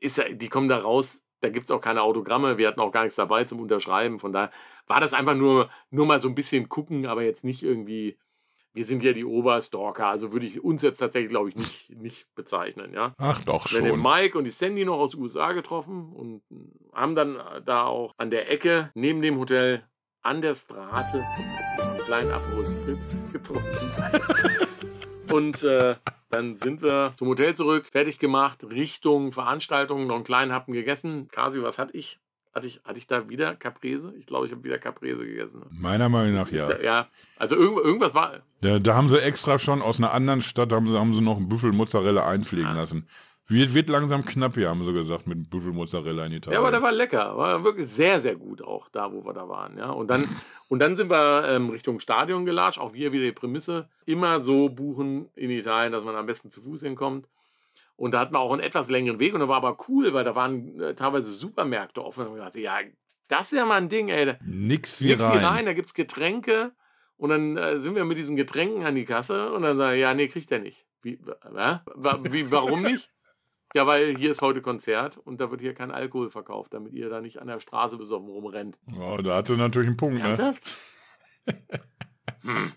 [0.00, 1.22] ist ja, die kommen da raus.
[1.40, 2.56] Da gibt es auch keine Autogramme.
[2.58, 4.18] Wir hatten auch gar nichts dabei zum Unterschreiben.
[4.18, 4.50] Von daher
[4.86, 8.16] war das einfach nur, nur mal so ein bisschen gucken, aber jetzt nicht irgendwie
[8.74, 12.26] wir sind ja die Oberstalker, also würde ich uns jetzt tatsächlich, glaube ich, nicht, nicht
[12.34, 13.14] bezeichnen, ja.
[13.18, 14.02] Ach doch Wir haben den schon.
[14.02, 16.42] Mike und die Sandy noch aus den USA getroffen und
[16.92, 19.84] haben dann da auch an der Ecke neben dem Hotel
[20.22, 21.22] an der Straße
[21.78, 23.62] einen kleinen Aperol Spritz getrunken.
[25.32, 25.96] und äh,
[26.30, 31.28] dann sind wir zum Hotel zurück, fertig gemacht, Richtung Veranstaltung, noch einen kleinen Happen gegessen.
[31.28, 32.20] Kasi, was hatte ich?
[32.54, 34.12] Hatte ich, hatte ich da wieder Caprese?
[34.18, 35.60] Ich glaube, ich habe wieder Caprese gegessen.
[35.60, 35.66] ne?
[35.70, 36.78] Meiner Meinung nach ja.
[36.80, 40.70] Ja, also irgend, irgendwas war, Da, da haben sie extra schon aus einer anderen Stadt,
[40.72, 42.74] haben sie, haben sie noch einen Büffelmozzarella einfliegen Ah.
[42.74, 43.06] lassen.
[43.48, 46.54] Wird, wird langsam knapp hier, haben sie gesagt, mit Büffelmozzarella in Italien.
[46.54, 47.36] Ja, aber der war lecker.
[47.36, 49.76] War wirklich sehr, sehr gut auch da, wo wir da waren.
[49.78, 49.90] Ja.
[49.90, 50.28] Und, dann,
[50.68, 52.78] und dann sind wir ähm, Richtung Stadion gelatscht.
[52.78, 53.88] Auch wir wieder die Prämisse.
[54.06, 57.26] Immer so buchen in Italien, dass man am besten zu Fuß hinkommt.
[58.02, 59.32] Und da hatten wir auch einen etwas längeren Weg.
[59.32, 62.26] Und da war aber cool, weil da waren äh, teilweise Supermärkte offen.
[62.26, 62.80] Und ich dachte, ja,
[63.28, 64.34] das ist ja mal ein Ding, ey.
[64.44, 65.38] Nix wie Nichts rein.
[65.38, 66.72] wie rein, da gibt es Getränke.
[67.16, 69.52] Und dann äh, sind wir mit diesen Getränken an die Kasse.
[69.52, 70.84] Und dann sagen, ja, nee, kriegt er nicht.
[71.02, 71.78] Wie, äh,
[72.32, 73.08] wie, warum nicht?
[73.72, 77.08] Ja, weil hier ist heute Konzert und da wird hier kein Alkohol verkauft, damit ihr
[77.08, 78.78] da nicht an der Straße besoffen rumrennt.
[78.98, 80.24] Ja, da hat sie natürlich einen Punkt, ne?
[80.24, 80.76] Ernsthaft?
[82.42, 82.72] Hm.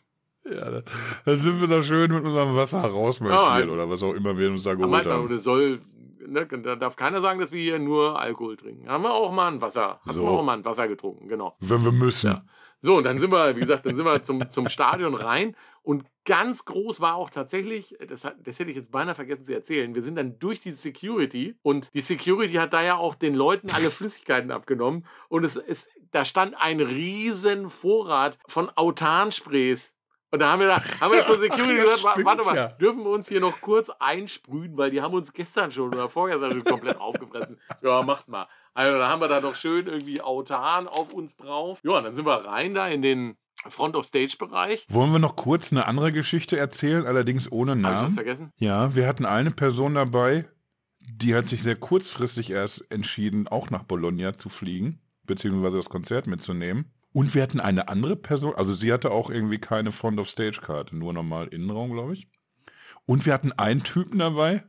[0.49, 0.81] Ja, da,
[1.25, 3.69] dann sind wir da schön mit unserem Wasser rausmarschiert Ja, halt.
[3.69, 5.25] oder was auch immer wir uns da geholt man, haben.
[5.25, 5.81] oder soll,
[6.25, 8.87] ne, da darf keiner sagen, dass wir hier nur Alkohol trinken.
[8.87, 10.21] Haben wir auch mal ein Wasser, haben So.
[10.21, 11.55] wir auch mal ein Wasser getrunken, genau.
[11.61, 12.27] Wenn wir müssen.
[12.31, 12.45] Ja.
[12.81, 15.55] So, und dann sind wir, wie gesagt, dann sind wir zum, zum Stadion rein.
[15.81, 19.95] Und ganz groß war auch tatsächlich, das, das hätte ich jetzt beinahe vergessen zu erzählen,
[19.95, 23.71] wir sind dann durch die Security und die Security hat da ja auch den Leuten
[23.71, 25.05] alle Flüssigkeiten abgenommen.
[25.29, 29.94] Und es ist, da stand ein riesen Vorrat von Autan-Sprays.
[30.35, 32.67] Und da haben wir, da, haben wir zur Security gesagt, "Wa- stimmt, warte mal, ja.
[32.67, 36.51] dürfen wir uns hier noch kurz einsprühen, weil die haben uns gestern schon oder vorgestern
[36.51, 37.57] schon komplett aufgefressen.
[37.81, 38.47] Ja, macht mal.
[38.73, 41.79] Also da haben wir da noch schön irgendwie Autan auf uns drauf.
[41.83, 44.85] Ja, und dann sind wir rein da in den Front-of-Stage-Bereich.
[44.89, 48.13] Wollen wir noch kurz eine andere Geschichte erzählen, allerdings ohne Habe ich was Namen?
[48.13, 48.51] vergessen?
[48.57, 50.45] Ja, wir hatten eine Person dabei,
[50.99, 56.27] die hat sich sehr kurzfristig erst entschieden, auch nach Bologna zu fliegen, beziehungsweise das Konzert
[56.27, 56.91] mitzunehmen.
[57.15, 61.47] Und wir hatten eine andere Person, also sie hatte auch irgendwie keine Front-of-Stage-Karte, nur normal
[61.47, 62.27] Innenraum, glaube ich.
[63.05, 64.65] Und wir hatten einen Typen dabei,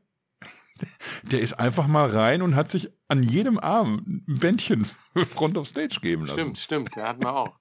[1.25, 4.87] der ist einfach mal rein und hat sich an jedem Arm ein Bändchen
[5.17, 6.39] Front-of-Stage geben lassen.
[6.39, 7.59] Stimmt, stimmt, der hatten wir auch.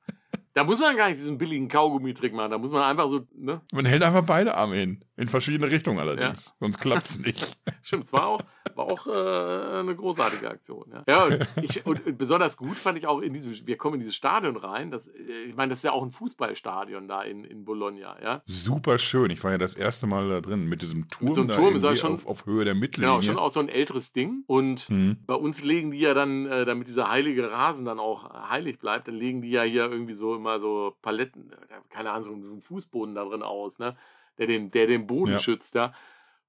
[0.53, 2.51] Da muss man gar nicht diesen billigen Kaugummi-Trick machen.
[2.51, 3.61] Da muss man einfach so, ne?
[3.73, 7.57] Man hält einfach beide Arme hin, in verschiedene Richtungen allerdings, sonst klappt es nicht.
[7.83, 8.41] Stimmt, es war auch,
[8.75, 10.91] war auch äh, eine großartige Aktion.
[10.91, 13.99] Ja, ja und, ich, und besonders gut fand ich auch in diesem, wir kommen in
[14.01, 14.91] dieses Stadion rein.
[14.91, 18.41] Das, äh, ich meine, das ist ja auch ein Fußballstadion da in, in Bologna, ja.
[18.45, 19.29] Super schön.
[19.31, 21.99] Ich war ja das erste Mal da drin mit diesem Turm, so einem Turm ist
[21.99, 23.11] schon- auf, auf Höhe der Mittellinie.
[23.15, 24.43] Genau, schon auch so ein älteres Ding.
[24.47, 25.17] Und Hm.
[25.25, 29.07] bei uns legen die ja dann, äh, damit dieser heilige Rasen dann auch heilig bleibt,
[29.07, 31.55] dann legen die ja hier irgendwie so immer so Paletten, äh,
[31.89, 33.95] keine Ahnung, so einen Fußboden da drin aus, ne?
[34.37, 35.39] Der den, der den Boden Ja.
[35.39, 35.93] schützt, ja.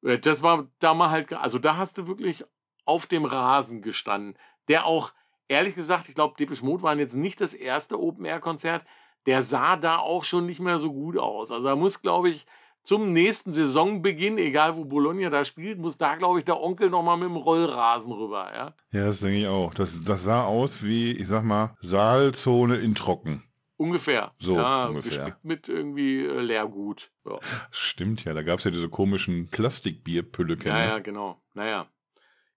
[0.03, 2.45] Äh, Das war da mal halt, also da hast du wirklich
[2.85, 4.37] auf dem Rasen gestanden,
[4.69, 5.13] der auch,
[5.49, 8.85] ehrlich gesagt, ich glaube, Depeche Mode waren jetzt nicht das erste Open-Air-Konzert,
[9.27, 11.51] der sah da auch schon nicht mehr so gut aus.
[11.51, 12.47] Also da muss, glaube ich,
[12.83, 17.17] zum nächsten Saisonbeginn, egal wo Bologna da spielt, muss da, glaube ich, der Onkel nochmal
[17.17, 18.75] mit dem Rollrasen rüber, ja.
[18.93, 19.75] Ja, das denke ich auch.
[19.75, 23.43] Das, das sah aus wie, ich sag mal, Saalzone in Trocken.
[23.79, 24.33] Ungefähr.
[24.39, 25.39] So, ja, ungefähr.
[25.43, 27.11] Mit irgendwie äh, Leergut.
[27.27, 27.39] Ja.
[27.71, 30.69] Stimmt ja, da gab es ja diese komischen Plastikbierpülleken.
[30.71, 31.43] ja, ja, genau.
[31.55, 31.87] Naja.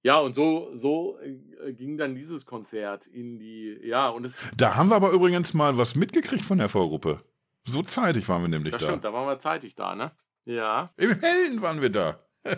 [0.02, 4.76] Ja, und so, so äh, ging dann dieses Konzert in die, ja, und es, Da
[4.78, 7.22] haben wir aber übrigens mal was mitgekriegt von der Vorgruppe.
[7.66, 8.88] So zeitig waren wir nämlich das da.
[8.88, 10.12] stimmt, da waren wir zeitig da, ne?
[10.46, 10.94] Ja.
[10.96, 12.20] Im Hellen waren wir da.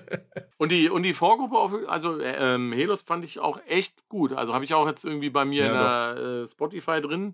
[0.57, 4.31] Und die, und die Vorgruppe, auf, also äh, ähm, Helos fand ich auch echt gut.
[4.31, 7.33] Also habe ich auch jetzt irgendwie bei mir Ja, in der äh, Spotify drin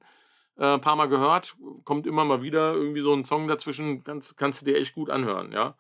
[0.66, 1.56] ein paar Mal gehört.
[1.84, 5.10] Kommt immer mal wieder irgendwie so ein Song dazwischen, kannst, kannst du dir echt gut
[5.10, 5.76] anhören, ja.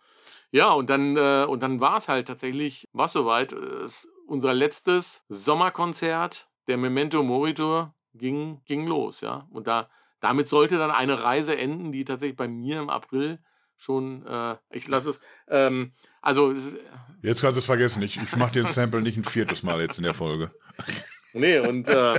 [0.51, 3.88] Ja, und dann, äh, und dann war es halt tatsächlich, war soweit, äh,
[4.28, 9.47] unser letztes Sommerkonzert, der Memento Moritor, ging, ging los, ja.
[9.51, 13.39] Und da, damit sollte dann eine Reise enden, die tatsächlich bei mir im April
[13.78, 15.21] schon, äh, ich lasse es.
[15.47, 16.53] Ähm, also.
[17.21, 18.01] Jetzt kannst du es vergessen.
[18.01, 20.51] Ich, ich mache den Sample nicht ein viertes Mal jetzt in der Folge.
[21.38, 22.14] Nee, und äh,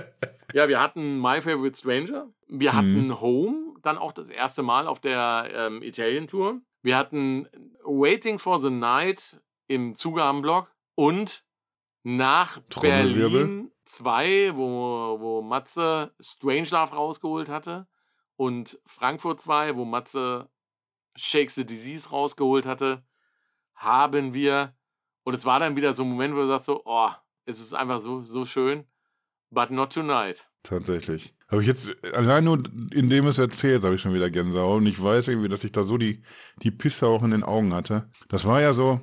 [0.52, 2.28] ja, wir hatten My Favorite Stranger.
[2.46, 3.20] Wir hatten mhm.
[3.20, 6.60] Home, dann auch das erste Mal auf der ähm, Italien-Tour.
[6.82, 7.48] Wir hatten
[7.84, 11.44] Waiting for the Night im Zugabenblock und
[12.02, 17.86] nach Berlin 2, wo, wo Matze Strangelove rausgeholt hatte
[18.36, 20.48] und Frankfurt 2, wo Matze
[21.16, 23.02] Shakes the Disease rausgeholt hatte,
[23.74, 24.74] haben wir,
[25.24, 27.10] und es war dann wieder so ein Moment, wo du sagst so, oh,
[27.44, 28.86] es ist einfach so, so schön,
[29.50, 30.46] but not tonight.
[30.62, 31.34] Tatsächlich.
[31.50, 34.78] Habe ich jetzt, allein nur indem es erzählt, habe ich schon wieder Gänsehaut.
[34.78, 36.22] Und ich weiß irgendwie, dass ich da so die,
[36.62, 38.10] die Pisse auch in den Augen hatte.
[38.28, 39.00] Das war ja so,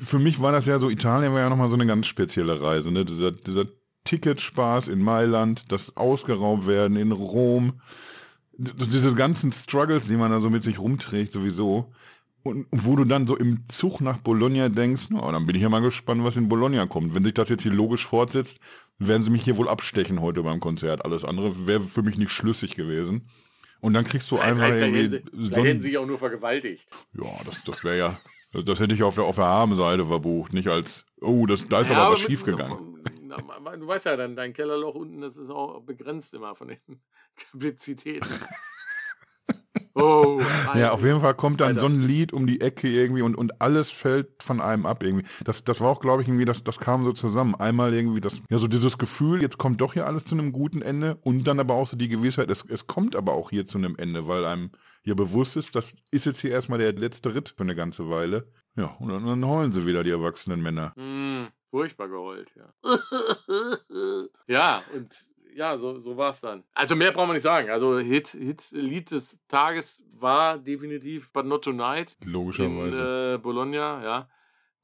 [0.00, 2.92] für mich war das ja so, Italien war ja nochmal so eine ganz spezielle Reise.
[2.92, 3.04] Ne?
[3.04, 3.64] Dieser, dieser
[4.04, 7.80] Ticketspaß in Mailand, das ausgeraubt werden in Rom,
[8.56, 11.92] diese ganzen Struggles, die man da so mit sich rumträgt, sowieso.
[12.42, 15.68] Und wo du dann so im Zug nach Bologna denkst, no, dann bin ich ja
[15.68, 17.14] mal gespannt, was in Bologna kommt.
[17.14, 18.58] Wenn sich das jetzt hier logisch fortsetzt,
[18.98, 21.04] werden sie mich hier wohl abstechen heute beim Konzert.
[21.04, 23.28] Alles andere wäre für mich nicht schlüssig gewesen.
[23.80, 25.16] Und dann kriegst du vielleicht, einfach vielleicht irgendwie.
[25.16, 26.88] Hätten sie, hätten sich auch nur vergewaltigt.
[27.14, 28.20] Ja, das, das wäre ja.
[28.64, 31.90] Das hätte ich auf der, auf der Armseite verbucht, nicht als, oh, das, da ist
[31.90, 32.96] ja, aber was schiefgegangen.
[33.78, 36.78] Du weißt ja, dann dein Kellerloch unten, das ist auch begrenzt immer von den
[37.36, 38.26] Kapazitäten.
[39.98, 40.40] Oh,
[40.74, 41.80] ja, auf jeden Fall kommt dann Alter.
[41.80, 45.26] so ein Lied um die Ecke irgendwie und, und alles fällt von einem ab irgendwie.
[45.44, 47.54] Das, das war auch, glaube ich, irgendwie, das, das kam so zusammen.
[47.56, 50.82] Einmal irgendwie das, ja, so dieses Gefühl, jetzt kommt doch hier alles zu einem guten
[50.82, 53.78] Ende und dann aber auch so die Gewissheit, es, es kommt aber auch hier zu
[53.78, 54.70] einem Ende, weil einem
[55.04, 58.46] ja bewusst ist, das ist jetzt hier erstmal der letzte Ritt für eine ganze Weile.
[58.76, 60.92] Ja, und dann, dann heulen sie wieder, die erwachsenen Männer.
[60.96, 62.72] Mm, furchtbar geheult, ja.
[64.46, 65.28] ja, und
[65.58, 66.62] ja, so, so war es dann.
[66.72, 67.68] Also mehr brauchen wir nicht sagen.
[67.68, 72.16] Also Hit, Hit, Lied des Tages war definitiv But Not Tonight.
[72.24, 72.96] Logischerweise.
[72.96, 74.28] In äh, Bologna, ja.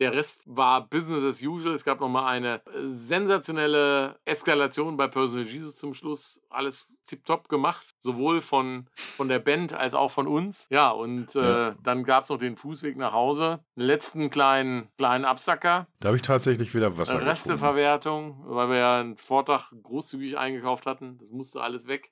[0.00, 1.74] Der Rest war Business as usual.
[1.74, 6.40] Es gab nochmal eine äh, sensationelle Eskalation bei Personal Jesus zum Schluss.
[6.50, 10.66] Alles tipptopp gemacht, sowohl von, von der Band als auch von uns.
[10.70, 13.60] Ja, und äh, dann gab es noch den Fußweg nach Hause.
[13.76, 15.86] Einen letzten kleinen, kleinen Absacker.
[16.00, 21.18] Da habe ich tatsächlich wieder Wasser Resteverwertung, weil wir ja einen Vortag großzügig eingekauft hatten.
[21.18, 22.10] Das musste alles weg.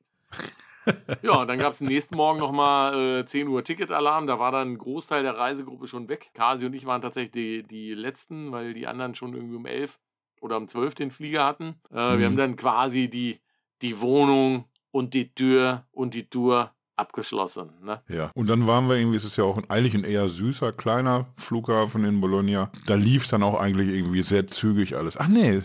[1.22, 4.26] ja, dann gab es den nächsten Morgen nochmal äh, 10 Uhr Ticketalarm.
[4.26, 6.30] Da war dann ein Großteil der Reisegruppe schon weg.
[6.35, 9.99] Kasi und ich waren tatsächlich die, die Letzten, weil die anderen schon irgendwie um 11
[10.41, 11.76] oder um 12 den Flieger hatten.
[11.93, 12.18] Äh, mhm.
[12.18, 13.41] Wir haben dann quasi die,
[13.80, 17.70] die Wohnung und die Tür und die Tour abgeschlossen.
[17.83, 18.01] Ne?
[18.09, 21.26] Ja, und dann waren wir irgendwie, es ist ja auch eigentlich ein eher süßer, kleiner
[21.37, 22.70] Flughafen in Bologna.
[22.87, 25.18] Da lief es dann auch eigentlich irgendwie sehr zügig alles.
[25.18, 25.62] Ach nee,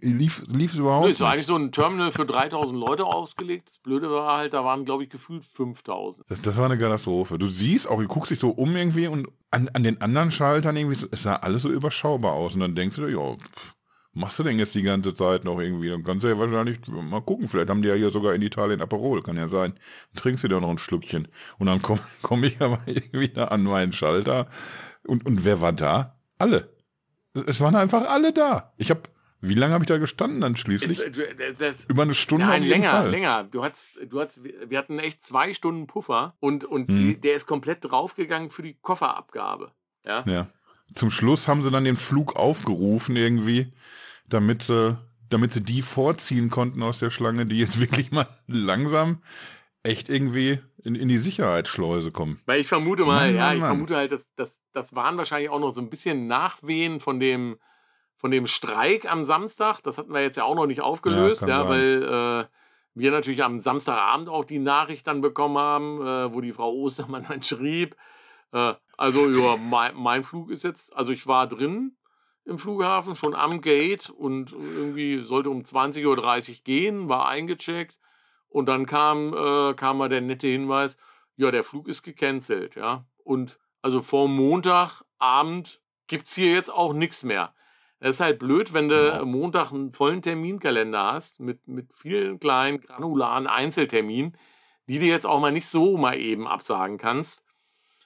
[0.00, 1.06] Lief, lief es überhaupt?
[1.06, 3.68] Nee, es war eigentlich so ein Terminal für 3000 Leute ausgelegt.
[3.68, 6.24] Das Blöde war halt, da waren, glaube ich, gefühlt 5000.
[6.28, 7.38] Das, das, war eine Katastrophe.
[7.38, 10.76] Du siehst auch, du guckst dich so um irgendwie und an, an den anderen Schaltern
[10.76, 12.54] irgendwie, es sah alles so überschaubar aus.
[12.54, 13.36] Und dann denkst du dir, ja,
[14.12, 15.88] machst du denn jetzt die ganze Zeit noch irgendwie?
[15.88, 17.48] Dann kannst du ja wahrscheinlich mal gucken.
[17.48, 19.72] Vielleicht haben die ja hier sogar in Italien Aperol, kann ja sein.
[20.12, 21.28] Dann trinkst du dir noch ein Schlückchen.
[21.58, 22.80] Und dann komme komm ich aber
[23.12, 24.48] wieder an meinen Schalter.
[25.06, 26.18] Und, und wer war da?
[26.38, 26.72] Alle.
[27.46, 28.72] Es waren einfach alle da.
[28.76, 29.02] Ich habe
[29.40, 30.98] wie lange habe ich da gestanden dann schließlich?
[30.98, 33.10] Das, das, Über eine Stunde nein, länger, Fall.
[33.10, 33.44] länger.
[33.44, 36.96] Du hast, du hast, wir hatten echt zwei Stunden Puffer und, und hm.
[36.96, 39.70] die, der ist komplett draufgegangen für die Kofferabgabe.
[40.04, 40.24] Ja?
[40.26, 40.48] ja.
[40.94, 43.72] Zum Schluss haben sie dann den Flug aufgerufen irgendwie,
[44.28, 49.22] damit sie, damit sie die vorziehen konnten aus der Schlange, die jetzt wirklich mal langsam
[49.84, 52.40] echt irgendwie in, in die Sicherheitsschleuse kommen.
[52.46, 53.68] Weil ich vermute mal, Mann, ja, Mann, ich Mann.
[53.70, 57.58] vermute halt, dass das, das waren wahrscheinlich auch noch so ein bisschen Nachwehen von dem
[58.18, 59.80] von dem Streik am Samstag.
[59.82, 62.46] Das hatten wir jetzt ja auch noch nicht aufgelöst, ja, ja weil äh,
[62.94, 67.24] wir natürlich am Samstagabend auch die Nachricht dann bekommen haben, äh, wo die Frau Ostermann
[67.28, 67.96] dann schrieb.
[68.52, 71.96] Äh, also, ja, mein, mein, Flug ist jetzt, also ich war drin
[72.44, 77.96] im Flughafen, schon am Gate und irgendwie sollte um 20.30 Uhr gehen, war eingecheckt
[78.48, 80.96] und dann kam, äh, kam mal der nette Hinweis,
[81.36, 83.04] ja, der Flug ist gecancelt, ja.
[83.22, 87.54] Und also vor Montagabend gibt es hier jetzt auch nichts mehr.
[88.00, 89.24] Es ist halt blöd, wenn du ja.
[89.24, 94.36] Montag einen vollen Terminkalender hast mit, mit vielen kleinen granularen Einzelterminen,
[94.86, 97.42] die du jetzt auch mal nicht so mal eben absagen kannst.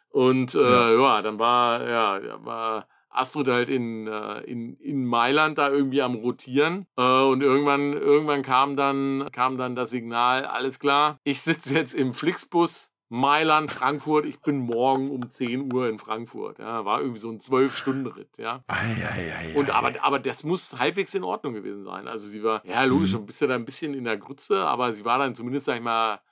[0.09, 0.93] Und äh, ja.
[0.93, 1.22] ja.
[1.22, 6.86] dann war, ja, war Astrid halt in, äh, in, in Mailand da irgendwie am Rotieren.
[6.97, 11.95] Äh, und irgendwann, irgendwann kam dann, kam dann das Signal, alles klar, ich sitze jetzt
[11.95, 16.58] im Flixbus Mailand, Frankfurt, ich bin morgen um 10 Uhr in Frankfurt.
[16.58, 18.64] Ja, war irgendwie so ein Zwölf-Stunden-Ritt, ja.
[18.68, 22.08] Ei, ei, ei, und aber, aber das muss halbwegs in Ordnung gewesen sein.
[22.08, 23.26] Also sie war, ja, logisch, mhm.
[23.26, 25.82] bist ja da ein bisschen in der Grütze, aber sie war dann zumindest, sag ich
[25.82, 26.22] mal,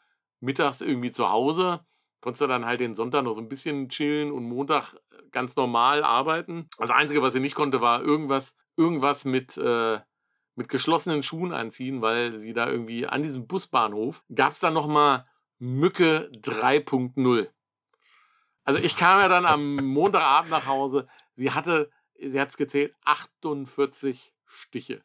[0.41, 1.81] mittags irgendwie zu Hause.
[2.22, 4.95] konntest du dann halt den Sonntag noch so ein bisschen chillen und Montag
[5.33, 6.66] ganz normal arbeiten.
[6.78, 10.01] Das Einzige, was sie nicht konnte, war irgendwas, irgendwas mit, äh,
[10.55, 15.26] mit geschlossenen Schuhen anziehen, weil sie da irgendwie an diesem Busbahnhof gab es dann nochmal
[15.61, 17.49] Mücke 3.0.
[18.65, 21.07] Also ich kam ja dann am Montagabend nach Hause.
[21.37, 25.05] Sie hatte, sie hat es gezählt, 48 Stiche.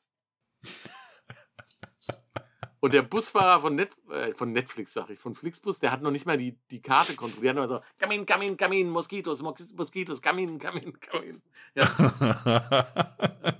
[2.79, 6.11] Und der Busfahrer von, Net, äh, von Netflix, sag ich, von Flixbus, der hat noch
[6.11, 7.55] nicht mal die, die Karte kontrolliert.
[7.55, 11.41] Der hat nur so, Kamin, Kamin, Kamin, Moskitos, Moskitos, Kamin, Kamin, Kamin.
[11.73, 11.85] Ja.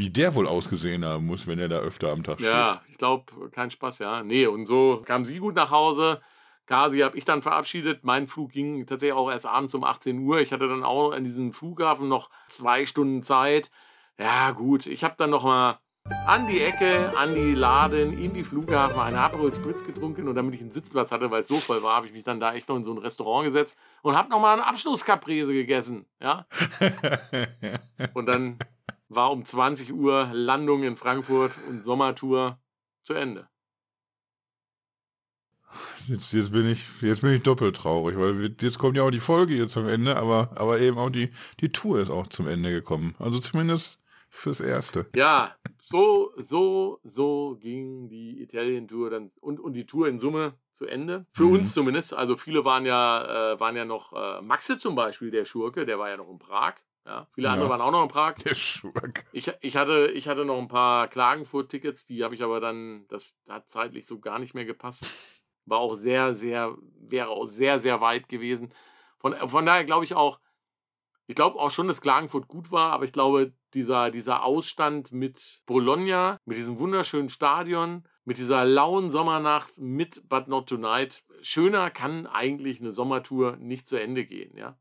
[0.00, 2.48] Wie der wohl ausgesehen haben muss, wenn er da öfter am Tag steht.
[2.48, 4.22] Ja, ich glaube, kein Spaß, ja.
[4.22, 6.22] Nee, und so kam sie gut nach Hause.
[6.64, 8.02] Kasi habe ich dann verabschiedet.
[8.02, 10.40] Mein Flug ging tatsächlich auch erst abends um 18 Uhr.
[10.40, 13.70] Ich hatte dann auch an diesem Flughafen noch zwei Stunden Zeit.
[14.18, 14.86] Ja, gut.
[14.86, 15.80] Ich habe dann noch mal
[16.26, 20.54] an die Ecke, an die Laden, in die Flughafen, eine Aperol Spritz getrunken und damit
[20.54, 22.70] ich einen Sitzplatz hatte, weil es so voll war, habe ich mich dann da echt
[22.70, 26.46] noch in so ein Restaurant gesetzt und habe nochmal eine Abschlusskaprese gegessen, ja.
[28.14, 28.58] und dann
[29.10, 32.58] war um 20 Uhr Landung in Frankfurt und Sommertour
[33.02, 33.48] zu Ende.
[36.08, 39.20] Jetzt, jetzt, bin ich, jetzt bin ich doppelt traurig, weil jetzt kommt ja auch die
[39.20, 41.30] Folge hier zum Ende, aber, aber eben auch die,
[41.60, 43.14] die Tour ist auch zum Ende gekommen.
[43.18, 44.00] Also zumindest
[44.30, 45.06] fürs Erste.
[45.14, 50.86] Ja, so, so, so ging die Italien-Tour dann und, und die Tour in Summe zu
[50.86, 51.26] Ende.
[51.32, 51.54] Für mhm.
[51.54, 52.14] uns zumindest.
[52.14, 55.98] Also viele waren ja, äh, waren ja noch, äh, Maxe zum Beispiel, der Schurke, der
[55.98, 56.74] war ja noch in Prag.
[57.06, 58.34] Ja, viele ja, andere waren auch noch in Prag.
[58.44, 59.24] Der Schurke.
[59.32, 63.36] Ich, ich, hatte, ich hatte noch ein paar Klagenfurt-Tickets, die habe ich aber dann, das
[63.48, 65.06] hat zeitlich so gar nicht mehr gepasst.
[65.66, 68.72] War auch sehr, sehr, wäre auch sehr, sehr weit gewesen.
[69.18, 70.40] Von, von daher glaube ich auch,
[71.26, 75.62] ich glaube auch schon, dass Klagenfurt gut war, aber ich glaube, dieser, dieser Ausstand mit
[75.66, 82.26] Bologna, mit diesem wunderschönen Stadion, mit dieser lauen Sommernacht mit But Not Tonight, schöner kann
[82.26, 84.76] eigentlich eine Sommertour nicht zu Ende gehen, ja.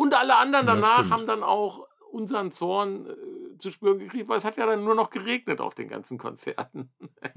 [0.00, 4.38] Und alle anderen danach ja, haben dann auch unseren Zorn äh, zu spüren gekriegt, weil
[4.38, 6.88] es hat ja dann nur noch geregnet auf den ganzen Konzerten.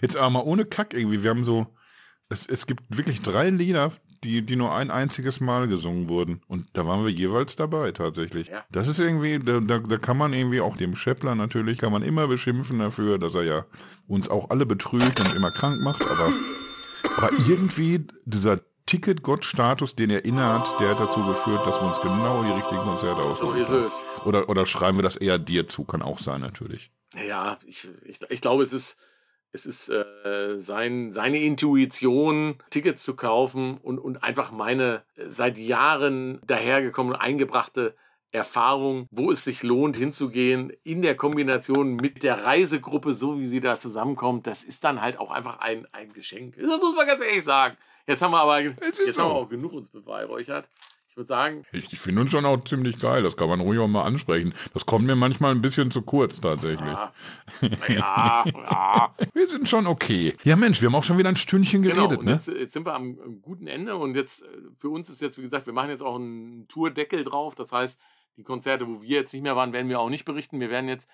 [0.00, 1.24] Jetzt aber mal ohne Kack irgendwie.
[1.24, 1.66] Wir haben so,
[2.28, 3.90] es, es gibt wirklich drei Lieder,
[4.22, 6.40] die, die nur ein einziges Mal gesungen wurden.
[6.46, 8.46] Und da waren wir jeweils dabei tatsächlich.
[8.46, 8.64] Ja.
[8.70, 12.02] Das ist irgendwie, da, da, da kann man irgendwie auch dem Scheppler natürlich, kann man
[12.02, 13.64] immer beschimpfen dafür, dass er ja
[14.06, 16.02] uns auch alle betrügt und immer krank macht.
[16.02, 16.32] Aber,
[17.16, 18.60] aber irgendwie dieser
[18.90, 23.22] Ticket-Gott-Status, den er innehat, der hat dazu geführt, dass wir uns genau die richtigen Konzerte
[23.22, 23.64] aussuchen.
[23.64, 24.04] So ist es.
[24.24, 26.90] Oder, oder schreiben wir das eher dir zu, kann auch sein natürlich.
[27.14, 28.98] Ja, ich, ich, ich glaube, es ist
[29.52, 35.56] es ist äh, sein, seine Intuition, Tickets zu kaufen und, und einfach meine äh, seit
[35.58, 37.94] Jahren dahergekommene, eingebrachte
[38.32, 43.60] Erfahrung, wo es sich lohnt, hinzugehen, in der Kombination mit der Reisegruppe, so wie sie
[43.60, 46.56] da zusammenkommt, das ist dann halt auch einfach ein, ein Geschenk.
[46.56, 47.76] Das muss man ganz ehrlich sagen.
[48.10, 48.80] Jetzt haben wir aber jetzt
[49.14, 49.22] so.
[49.22, 50.68] haben wir auch genug uns beweihräuchert.
[51.08, 51.64] Ich würde sagen.
[51.70, 53.22] Ich, ich finde uns schon auch ziemlich geil.
[53.22, 54.52] Das kann man ruhig auch mal ansprechen.
[54.74, 56.80] Das kommt mir manchmal ein bisschen zu kurz tatsächlich.
[56.80, 57.12] Ja,
[57.88, 58.44] ja.
[58.46, 59.14] ja.
[59.32, 60.36] Wir sind schon okay.
[60.42, 62.36] Ja, Mensch, wir haben auch schon wieder ein Stündchen genau, geredet, genau, ne?
[62.36, 64.46] Jetzt, jetzt, sind wir am, am, guten Ende und jetzt, äh,
[64.78, 67.54] für uns ist jetzt, wie gesagt, wir machen jetzt auch einen Tourdeckel drauf.
[67.54, 68.00] Das heißt,
[68.36, 70.58] die Konzerte, wo wir jetzt nicht mehr waren, werden wir auch nicht berichten.
[70.58, 71.08] Wir werden jetzt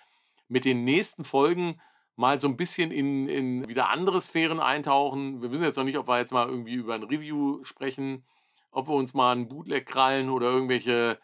[0.48, 1.78] mit den nächsten Folgen
[2.16, 5.42] mal so ein bisschen in, in wieder andere Sphären eintauchen.
[5.42, 8.24] Wir wissen jetzt noch nicht, ob wir jetzt mal irgendwie über ein Review sprechen
[8.76, 11.18] ob wir uns mal einen Bootleg krallen oder irgendwelche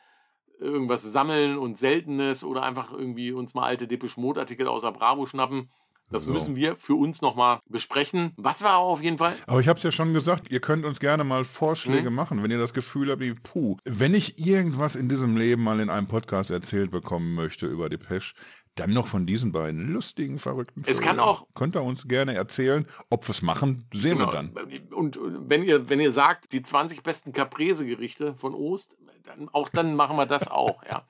[0.58, 5.26] irgendwas sammeln und Seltenes oder einfach irgendwie uns mal alte Depeche Mode Artikel außer Bravo
[5.26, 5.70] schnappen.
[6.10, 6.32] Das so.
[6.32, 8.32] müssen wir für uns nochmal besprechen.
[8.36, 9.34] Was war auf jeden Fall?
[9.46, 12.16] Aber ich habe es ja schon gesagt, ihr könnt uns gerne mal Vorschläge mhm.
[12.16, 15.80] machen, wenn ihr das Gefühl habt, wie, puh, wenn ich irgendwas in diesem Leben mal
[15.80, 18.34] in einem Podcast erzählt bekommen möchte über Depeche,
[18.74, 21.46] dann noch von diesen beiden lustigen, verrückten Es kann auch.
[21.54, 22.86] Könnt ihr uns gerne erzählen.
[23.10, 24.28] Ob wir es machen, sehen genau.
[24.28, 24.54] wir dann.
[24.92, 29.94] Und wenn ihr, wenn ihr sagt, die 20 besten Caprese-Gerichte von Ost, dann auch dann
[29.94, 31.04] machen wir das auch, ja.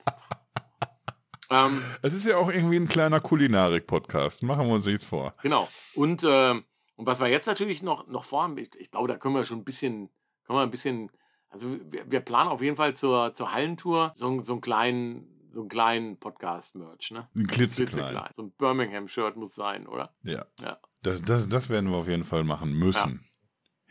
[1.49, 4.43] ähm, es ist ja auch irgendwie ein kleiner Kulinarik-Podcast.
[4.43, 5.33] Machen wir uns nichts vor.
[5.41, 5.67] Genau.
[5.95, 9.35] Und, äh, und was wir jetzt natürlich noch, noch vorhaben, ich, ich glaube, da können
[9.35, 10.09] wir schon ein bisschen,
[10.45, 11.11] können wir ein bisschen,
[11.49, 15.61] also wir, wir planen auf jeden Fall zur, zur Hallentour so, so einen kleinen so
[15.61, 17.29] einen kleinen Podcast-Merch, ne?
[17.35, 18.19] Ein klitzeklein.
[18.35, 20.15] So ein Birmingham-Shirt muss sein, oder?
[20.23, 20.45] Ja.
[20.59, 20.79] ja.
[21.03, 23.21] Das, das, das werden wir auf jeden Fall machen müssen.
[23.23, 23.29] Ja.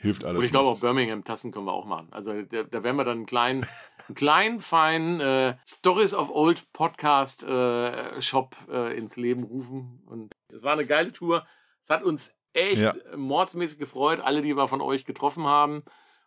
[0.03, 0.41] Hilft alles.
[0.41, 2.09] Und ich glaube auch Birmingham-Tassen können wir auch machen.
[2.11, 3.65] Also da, da werden wir dann einen kleinen,
[4.09, 10.03] einen kleinen feinen äh, Stories of Old Podcast äh, Shop äh, ins Leben rufen.
[10.07, 11.47] Und es war eine geile Tour.
[11.85, 12.95] Es hat uns echt ja.
[13.17, 15.85] mordsmäßig gefreut, alle, die wir von euch getroffen haben.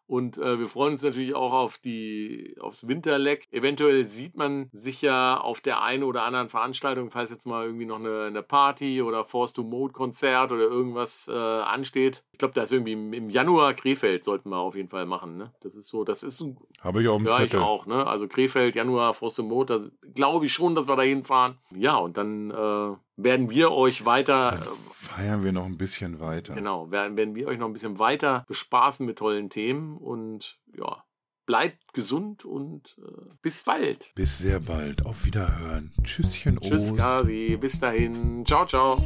[0.08, 3.48] Und äh, wir freuen uns natürlich auch auf die, aufs Winterleck.
[3.52, 7.86] Eventuell sieht man sich ja auf der einen oder anderen Veranstaltung, falls jetzt mal irgendwie
[7.86, 12.24] noch eine, eine Party oder Force to Mode Konzert oder irgendwas äh, ansteht.
[12.34, 15.38] Ich glaube, da ist irgendwie im, im, Januar Krefeld sollten wir auf jeden Fall machen.
[15.38, 15.54] Ne?
[15.62, 16.58] Das ist so, das ist ein.
[16.82, 17.60] Habe ich auch im Ja, Zettel.
[17.60, 17.86] ich auch.
[17.88, 18.06] Ne?
[18.06, 21.58] Also Krefeld, Januar, Force to Mode, da glaube ich schon, dass wir da hinfahren.
[21.72, 24.62] Ja, und dann äh, werden wir euch weiter.
[24.64, 26.54] Dann feiern wir noch ein bisschen weiter.
[26.56, 31.04] Genau, werden, werden wir euch noch ein bisschen weiter bespaßen mit tollen Themen und ja,
[31.46, 34.12] bleibt gesund und äh, bis bald.
[34.16, 35.06] Bis sehr bald.
[35.06, 35.94] Auf Wiederhören.
[36.04, 36.98] Tschüsschen, Tschüss, Ost.
[36.98, 38.46] Kasi, bis dahin.
[38.46, 39.02] Ciao, ciao.